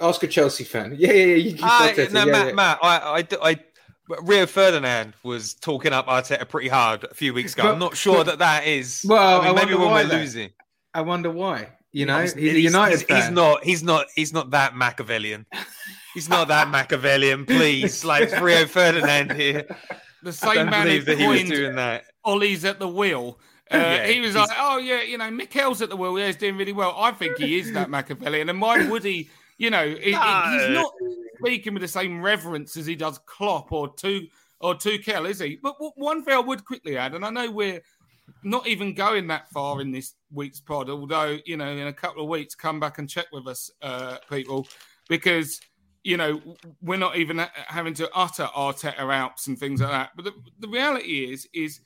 [0.01, 0.95] Ask a Chelsea fan.
[0.99, 1.35] Yeah, yeah, yeah.
[1.37, 2.13] You keep I, Arteta.
[2.13, 2.53] no, yeah, Matt, yeah.
[2.55, 3.57] Matt, I, I, I,
[4.23, 7.65] Rio Ferdinand was talking up Arteta pretty hard a few weeks ago.
[7.65, 9.05] But- I'm not sure but- that that is.
[9.07, 10.21] Well, I mean, I maybe when we're then.
[10.21, 10.51] losing.
[10.95, 11.69] I wonder why.
[11.95, 13.23] You know, he's, he's, a United he's- fan.
[13.23, 13.65] he's not.
[13.65, 14.07] He's not.
[14.17, 15.47] He's not that Machiavellian.
[16.13, 17.47] He's not that Machiavellian.
[17.47, 19.65] Please, like Rio Ferdinand here.
[20.23, 22.05] The same man believe who that he was coined doing that.
[22.25, 23.39] Ollie's at the wheel.
[23.71, 26.19] Uh, Yeah, he was like, "Oh yeah, you know, Mikel's at the wheel.
[26.19, 26.95] Yeah, he's doing really well.
[26.99, 29.31] I think he is that Machiavellian, and why would he?
[29.57, 30.93] You know, he- he- he's not
[31.39, 34.27] speaking with the same reverence as he does Klopp or two
[34.61, 35.59] or Tuchel, is he?
[35.63, 37.81] But w- one thing I would quickly add, and I know we're
[38.43, 42.23] not even going that far in this week's pod, although you know, in a couple
[42.23, 44.67] of weeks, come back and check with us, uh, people,
[45.09, 45.61] because
[46.03, 46.41] you know
[46.83, 50.11] we're not even having to utter Arteta outs and things like that.
[50.17, 51.81] But the, the reality is, is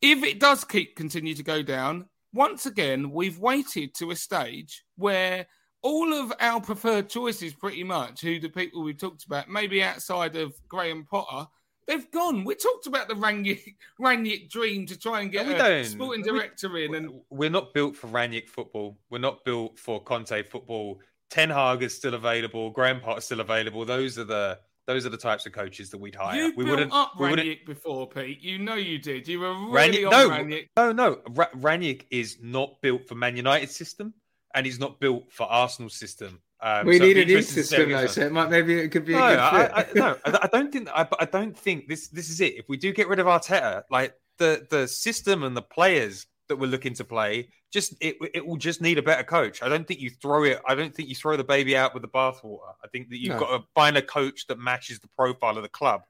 [0.00, 4.84] if it does keep continue to go down, once again, we've waited to a stage
[4.96, 5.46] where
[5.82, 10.36] all of our preferred choices, pretty much, who the people we talked about, maybe outside
[10.36, 11.48] of Graham Potter,
[11.88, 12.44] they've gone.
[12.44, 16.28] We talked about the Rangnick, Rangnick dream to try and get We a sporting We-
[16.30, 18.96] director in, and We're not built for Rangnick football.
[19.10, 21.00] We're not built for Conte football.
[21.30, 22.70] Ten Hag is still available.
[22.70, 23.84] Graham Potter's still available.
[23.84, 26.34] Those are the those are the types of coaches that we'd hire.
[26.34, 26.92] you we built wouldn't.
[26.94, 28.40] up we wouldn't before, Pete.
[28.40, 29.28] You know you did.
[29.28, 31.20] You were really Rangnick, on no, no, no.
[31.34, 34.14] Ra- Rangnick is not built for Man United system,
[34.54, 36.40] and he's not built for Arsenal system.
[36.60, 38.74] Um, we so need a new interesting to see system though, so it might maybe
[38.78, 39.88] it could be a no, good I, fit.
[39.94, 40.88] I, no, I don't think.
[40.92, 42.08] I, I don't think this.
[42.08, 42.54] This is it.
[42.56, 46.56] If we do get rid of Arteta, like the the system and the players that
[46.56, 49.62] we're looking to play, just it it will just need a better coach.
[49.62, 50.60] I don't think you throw it.
[50.66, 52.58] I don't think you throw the baby out with the bathwater.
[52.82, 53.40] I think that you've No.
[53.40, 56.02] got to find a coach that matches the profile of the club,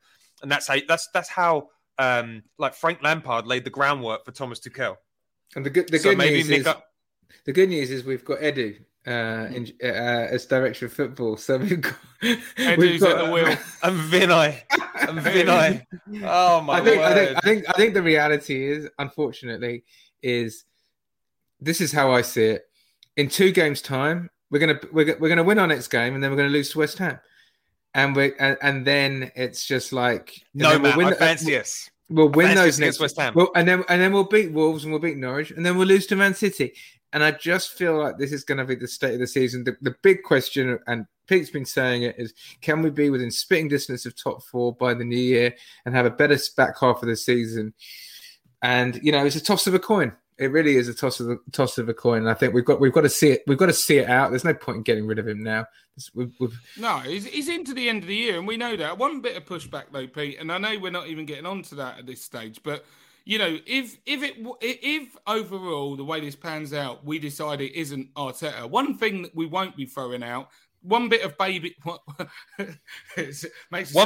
[0.42, 1.68] and that's how that's that's how
[1.98, 4.96] um like Frank Lampard laid the groundwork for Thomas Tuchel.
[5.56, 6.86] And the good, the So good news is up-
[7.44, 8.78] the good news is we've got Edu
[9.08, 11.94] uh, in, uh, as director of football, so we've got
[12.58, 13.46] Edu's at the wheel.
[13.82, 14.62] and Vinai,
[15.00, 15.86] and Vinai.
[16.24, 17.14] Oh my I think, I word!
[17.14, 19.84] think I think I think the reality is, unfortunately,
[20.22, 20.64] is
[21.60, 22.62] this is how I see it.
[23.16, 26.22] In two games' time, we're gonna we're, go- we're gonna win our next game, and
[26.22, 27.18] then we're gonna lose to West Ham.
[27.94, 31.56] and we and, and then it's just like no then man, win I the- fancy
[31.56, 31.90] us.
[32.10, 33.00] We'll win fancy those next.
[33.00, 33.32] West Ham.
[33.34, 35.88] Well, and then and then we'll beat Wolves and we'll beat Norwich and then we'll
[35.88, 36.74] lose to Man City.
[37.12, 39.64] And I just feel like this is going to be the state of the season.
[39.64, 43.68] The, the big question, and Pete's been saying it, is can we be within spitting
[43.68, 45.54] distance of top four by the new year
[45.86, 47.72] and have a better back half of the season?
[48.62, 50.12] And you know, it's a toss of a coin.
[50.36, 52.18] It really is a toss of a toss of a coin.
[52.18, 53.42] And I think we've got we've got to see it.
[53.46, 54.30] We've got to see it out.
[54.30, 55.66] There's no point in getting rid of him now.
[56.14, 58.98] We've, we've, No, he's, he's into the end of the year, and we know that.
[58.98, 61.98] One bit of pushback though, Pete, and I know we're not even getting onto that
[61.98, 62.84] at this stage, but
[63.28, 67.78] you know, if if it if overall the way this pans out, we decide it
[67.78, 68.70] isn't Arteta.
[68.70, 70.48] One thing that we won't be throwing out.
[70.80, 71.98] One bit of baby, One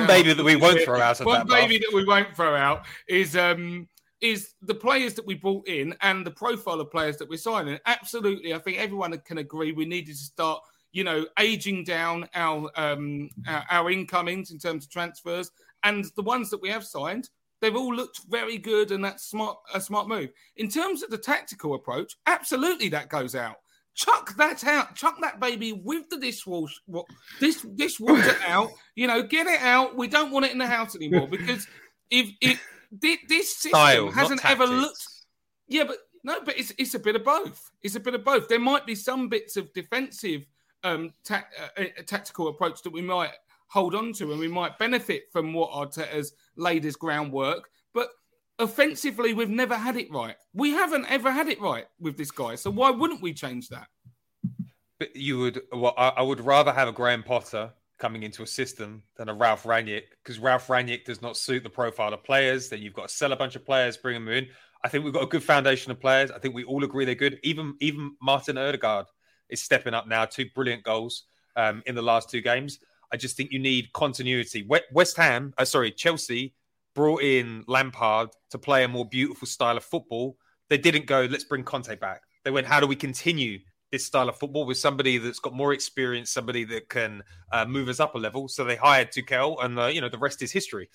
[0.09, 3.89] baby that we won't throw out One baby that we won't throw out is um
[4.21, 7.79] is the players that we brought in and the profile of players that we're signing.
[7.87, 12.69] Absolutely, I think everyone can agree we needed to start, you know, aging down our
[12.75, 15.53] um our, our incomings in terms of transfers,
[15.85, 17.31] and the ones that we have signed.
[17.63, 20.31] They've all looked very good, and that's smart a smart move.
[20.57, 23.57] In terms of the tactical approach, absolutely that goes out.
[23.95, 24.97] Chuck that out.
[24.97, 27.05] Chuck that baby with the dishwash, wa-
[27.39, 28.73] dish, dishwater out.
[28.97, 29.97] You know, get it out.
[29.97, 31.67] We don't want it in the house anymore because
[32.11, 32.31] if
[33.01, 35.07] thi- this system Style, hasn't ever looked
[35.69, 37.71] yeah, but no, but it's it's a bit of both.
[37.83, 38.49] It's a bit of both.
[38.49, 40.47] There might be some bits of defensive
[40.85, 41.47] um ta-
[41.79, 43.31] uh, uh, tactical approach that we might
[43.73, 47.71] hold on to, and we might benefit from what Arteta's laid as groundwork.
[47.95, 48.11] But
[48.59, 50.37] offensively, we've never had it right.
[50.53, 52.57] We haven't ever had it right with this guy.
[52.57, 53.87] So why wouldn't we change that?
[54.99, 58.47] But you would, well, I, I would rather have a Graham Potter coming into a
[58.47, 62.69] system than a Ralph Rangnick because Ralph Rangnick does not suit the profile of players.
[62.69, 64.49] Then you've got to sell a bunch of players, bring them in.
[64.85, 66.31] I think we've got a good foundation of players.
[66.31, 67.41] I think we all agree they're good.
[67.43, 69.07] Even even Martin Odegaard
[69.49, 70.27] is stepping up now.
[70.27, 71.25] Two brilliant goals
[71.57, 72.81] um, in the last two games.
[73.13, 74.67] I just think you need continuity.
[74.93, 76.55] West Ham, uh, sorry, Chelsea
[76.95, 80.37] brought in Lampard to play a more beautiful style of football.
[80.71, 82.23] They didn't go, let's bring Conte back.
[82.45, 83.59] They went, how do we continue
[83.91, 87.89] this style of football with somebody that's got more experience, somebody that can uh, move
[87.89, 88.49] us up a level?
[88.49, 90.89] So they hired Tuchel, and uh, you know the rest is history.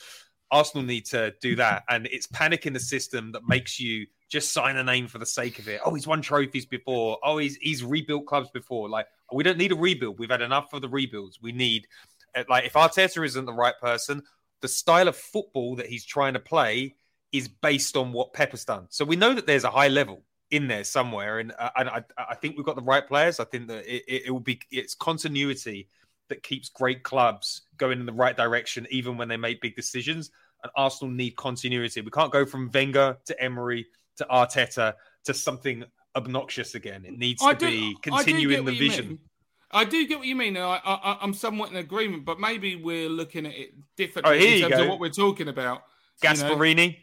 [0.50, 4.54] Arsenal need to do that, and it's panic in the system that makes you just
[4.54, 5.82] sign a name for the sake of it.
[5.86, 7.18] Oh, he's won trophies before.
[7.24, 8.90] Oh, he's he's rebuilt clubs before.
[8.90, 10.20] Like we don't need a rebuild.
[10.20, 11.40] We've had enough of the rebuilds.
[11.42, 11.88] We need
[12.36, 14.22] uh, like if Arteta isn't the right person,
[14.62, 16.96] the style of football that he's trying to play
[17.32, 18.88] is based on what Pep has done.
[18.90, 22.04] So we know that there's a high level in there somewhere, and, uh, and I,
[22.18, 23.40] I think we've got the right players.
[23.40, 25.90] I think that it, it, it will be it's continuity
[26.30, 30.32] that keeps great clubs going in the right direction, even when they make big decisions.
[30.64, 32.02] And Arsenal need continuity.
[32.02, 33.86] We can't go from Wenger to Emery
[34.18, 34.94] to Arteta
[35.26, 35.84] to something
[36.16, 37.06] obnoxious again.
[37.06, 39.08] It needs I to do- be I do get continuing the vision.
[39.10, 39.20] mean.
[39.70, 40.56] I do get what you mean.
[40.56, 44.36] and I, I, I'm somewhat in agreement, but maybe we're looking at it differently Oh,
[44.56, 44.84] in terms go.
[44.84, 45.82] of what we're talking about.
[46.24, 46.36] you know.
[46.36, 46.98] Gasperini,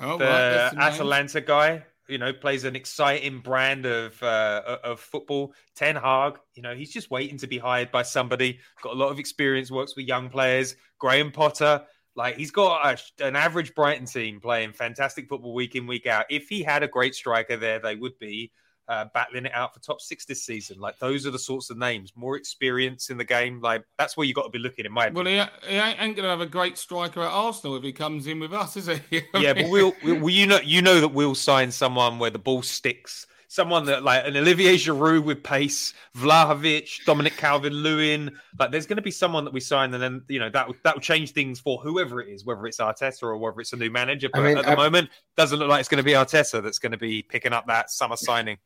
[0.00, 0.94] Oh, the right, there's some names.
[0.94, 5.52] Atalanta guy, you know, plays an exciting brand of uh, of football.
[5.76, 8.58] Ten Hag, you know, he's just waiting to be hired by somebody.
[8.82, 10.74] Got a lot of experience, works with young players.
[10.98, 11.82] Graham Potter,
[12.18, 16.26] like he's got a, an average Brighton team playing fantastic football week in week out.
[16.28, 18.50] If he had a great striker there, they would be
[18.88, 20.80] uh, battling it out for top six this season.
[20.80, 23.60] Like those are the sorts of names, more experience in the game.
[23.60, 26.16] Like that's where you got to be looking in my Well, he, he ain't going
[26.16, 29.22] to have a great striker at Arsenal if he comes in with us, is he?
[29.34, 32.62] yeah, but we'll, we'll you know you know that we'll sign someone where the ball
[32.62, 33.28] sticks.
[33.50, 38.30] Someone that like an Olivier Giroud with pace, Vlahovic, Dominic Calvert-Lewin.
[38.58, 40.94] Like there's going to be someone that we sign, and then you know that that
[40.94, 43.90] will change things for whoever it is, whether it's Arteta or whether it's a new
[43.90, 44.28] manager.
[44.34, 46.62] I But mean, at the I- moment, doesn't look like it's going to be Arteta
[46.62, 48.58] that's going to be picking up that summer signing.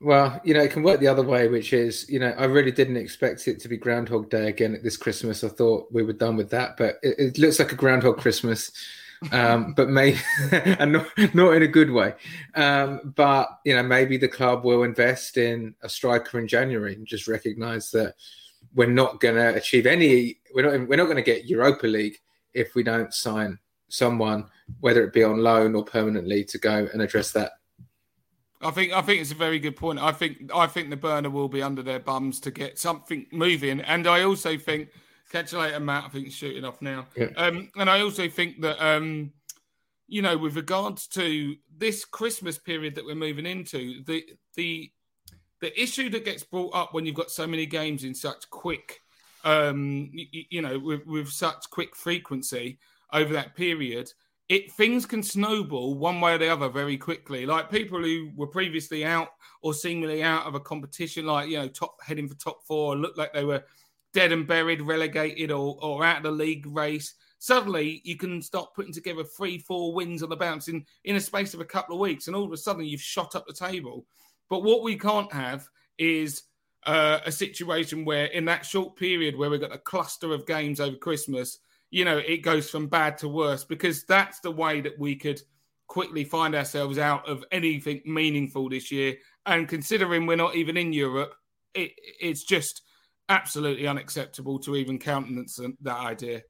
[0.00, 2.72] Well, you know, it can work the other way, which is, you know, I really
[2.72, 5.44] didn't expect it to be Groundhog Day again at this Christmas.
[5.44, 8.72] I thought we were done with that, but it, it looks like a Groundhog Christmas,
[9.30, 10.18] um, but may
[10.52, 12.14] and not, not in a good way.
[12.54, 17.06] Um, but you know, maybe the club will invest in a striker in January and
[17.06, 18.14] just recognise that
[18.74, 20.38] we're not going to achieve any.
[20.54, 20.88] We're not.
[20.88, 22.18] We're not going to get Europa League
[22.54, 23.58] if we don't sign
[23.88, 24.46] someone,
[24.80, 27.52] whether it be on loan or permanently, to go and address that.
[28.62, 29.98] I think I think it's a very good point.
[29.98, 33.80] I think I think the burner will be under their bums to get something moving,
[33.80, 34.88] and I also think
[35.32, 36.04] catch you later, Matt.
[36.04, 37.06] I think he's shooting off now.
[37.16, 37.28] Yeah.
[37.36, 39.32] Um, and I also think that um,
[40.06, 44.24] you know, with regards to this Christmas period that we're moving into, the
[44.56, 44.90] the
[45.60, 49.00] the issue that gets brought up when you've got so many games in such quick,
[49.44, 52.78] um, you, you know, with, with such quick frequency
[53.12, 54.12] over that period,
[54.48, 57.46] it things can snowball one way or the other very quickly.
[57.46, 59.28] Like people who were previously out
[59.62, 63.16] or seemingly out of a competition, like you know, top heading for top four, looked
[63.16, 63.64] like they were
[64.12, 68.74] dead and buried, relegated, or, or out of the league race, suddenly you can start
[68.74, 71.94] putting together three, four wins on the bounce in, in a space of a couple
[71.94, 72.26] of weeks.
[72.26, 74.06] And all of a sudden you've shot up the table.
[74.48, 75.66] But what we can't have
[75.98, 76.42] is
[76.86, 80.80] uh, a situation where, in that short period where we've got a cluster of games
[80.80, 81.58] over Christmas,
[81.90, 85.40] you know, it goes from bad to worse because that's the way that we could
[85.86, 89.14] quickly find ourselves out of anything meaningful this year.
[89.46, 91.34] And considering we're not even in Europe,
[91.74, 92.82] it, it's just
[93.32, 96.42] absolutely unacceptable to even countenance that idea.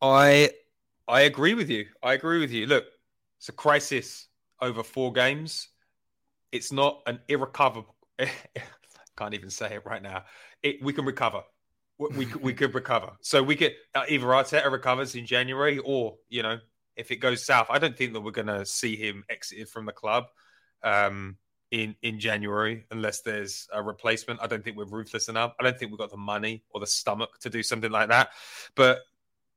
[0.00, 0.50] I
[1.06, 1.86] I agree with you.
[2.02, 2.66] I agree with you.
[2.66, 2.84] Look,
[3.38, 4.26] it's a crisis
[4.60, 5.68] over four games.
[6.50, 7.94] It's not an irrecoverable.
[9.16, 10.24] can't even say it right now.
[10.62, 11.42] It, we can recover.
[11.98, 13.12] We, we could recover.
[13.22, 16.58] So we could uh, either Arteta recovers in January, or you know,
[16.94, 19.86] if it goes south, I don't think that we're going to see him exited from
[19.86, 20.26] the club
[20.82, 21.36] um,
[21.76, 24.40] in in January unless there's a replacement.
[24.42, 25.54] I don't think we're ruthless enough.
[25.60, 28.30] I don't think we've got the money or the stomach to do something like that.
[28.74, 29.00] But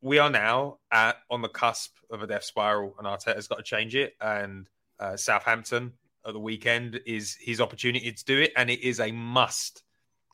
[0.02, 3.64] we are now at on the cusp of a death spiral, and Arteta's got to
[3.64, 4.16] change it.
[4.20, 4.68] And
[5.00, 5.94] uh, Southampton
[6.26, 9.84] at the weekend is his opportunity to do it, and it is a must.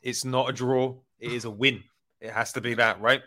[0.02, 1.84] It's not a draw; it is a win.
[2.20, 3.20] It has to be that, right?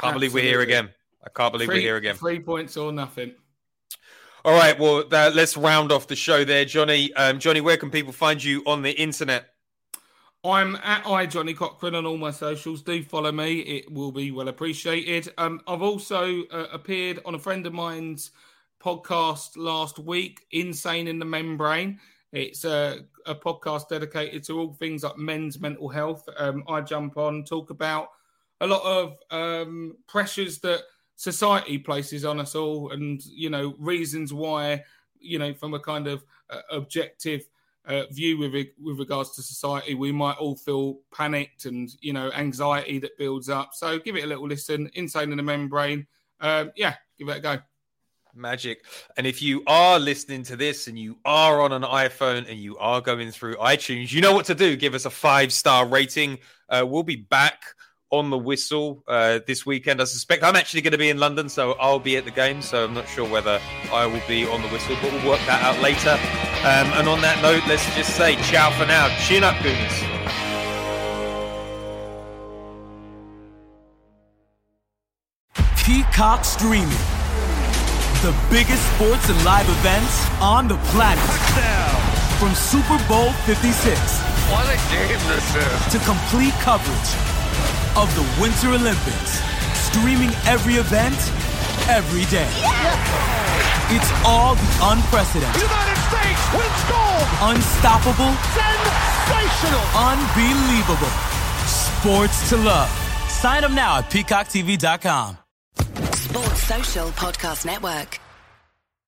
[0.00, 0.28] Can't Absolutely.
[0.28, 0.90] believe we're here again.
[1.24, 2.16] I can't believe we we're here again.
[2.16, 3.34] Three points or nothing.
[4.44, 7.12] All right, well, uh, let's round off the show there, Johnny.
[7.14, 9.50] Um, Johnny, where can people find you on the internet?
[10.42, 12.82] I'm at I Johnny Cochran on all my socials.
[12.82, 15.32] Do follow me; it will be well appreciated.
[15.38, 18.32] Um, I've also uh, appeared on a friend of mine's
[18.82, 22.00] podcast last week, Insane in the Membrane.
[22.32, 26.28] It's a, a podcast dedicated to all things like men's mental health.
[26.36, 28.08] Um, I jump on, talk about
[28.60, 30.82] a lot of um, pressures that
[31.22, 34.82] society places on us all, and you know reasons why,
[35.20, 37.42] you know, from a kind of uh, objective
[37.86, 42.32] uh, view with with regards to society, we might all feel panicked and you know
[42.32, 43.70] anxiety that builds up.
[43.72, 44.90] So give it a little listen.
[44.94, 46.08] Insane in the membrane.
[46.40, 47.58] Um, yeah, give it a go.
[48.34, 48.84] Magic.
[49.16, 52.78] And if you are listening to this and you are on an iPhone and you
[52.78, 54.74] are going through iTunes, you know what to do.
[54.74, 56.38] Give us a five star rating.
[56.68, 57.62] Uh, we'll be back
[58.12, 60.00] on the whistle uh, this weekend.
[60.00, 62.62] I suspect I'm actually going to be in London, so I'll be at the game.
[62.62, 63.60] So I'm not sure whether
[63.92, 66.10] I will be on the whistle, but we'll work that out later.
[66.62, 69.08] Um, and on that note, let's just say ciao for now.
[69.26, 70.08] Chin up, Gooners.
[75.84, 76.96] Peacock Streaming
[78.22, 81.24] the biggest sports and live events on the planet.
[81.24, 82.38] Touchdown.
[82.38, 83.98] From Super Bowl 56.
[84.46, 85.92] What a game this is.
[85.92, 87.32] To complete coverage
[87.96, 89.40] of the Winter Olympics.
[89.74, 91.16] Streaming every event,
[91.88, 92.48] every day.
[92.60, 93.32] Yes!
[93.92, 95.60] It's all the unprecedented.
[95.60, 97.28] United States wins gold.
[97.52, 98.32] Unstoppable.
[98.56, 99.84] Sensational.
[99.92, 101.12] Unbelievable.
[101.66, 102.88] Sports to love.
[103.28, 105.36] Sign up now at peacocktv.com.
[106.14, 108.21] Sports Social Podcast Network.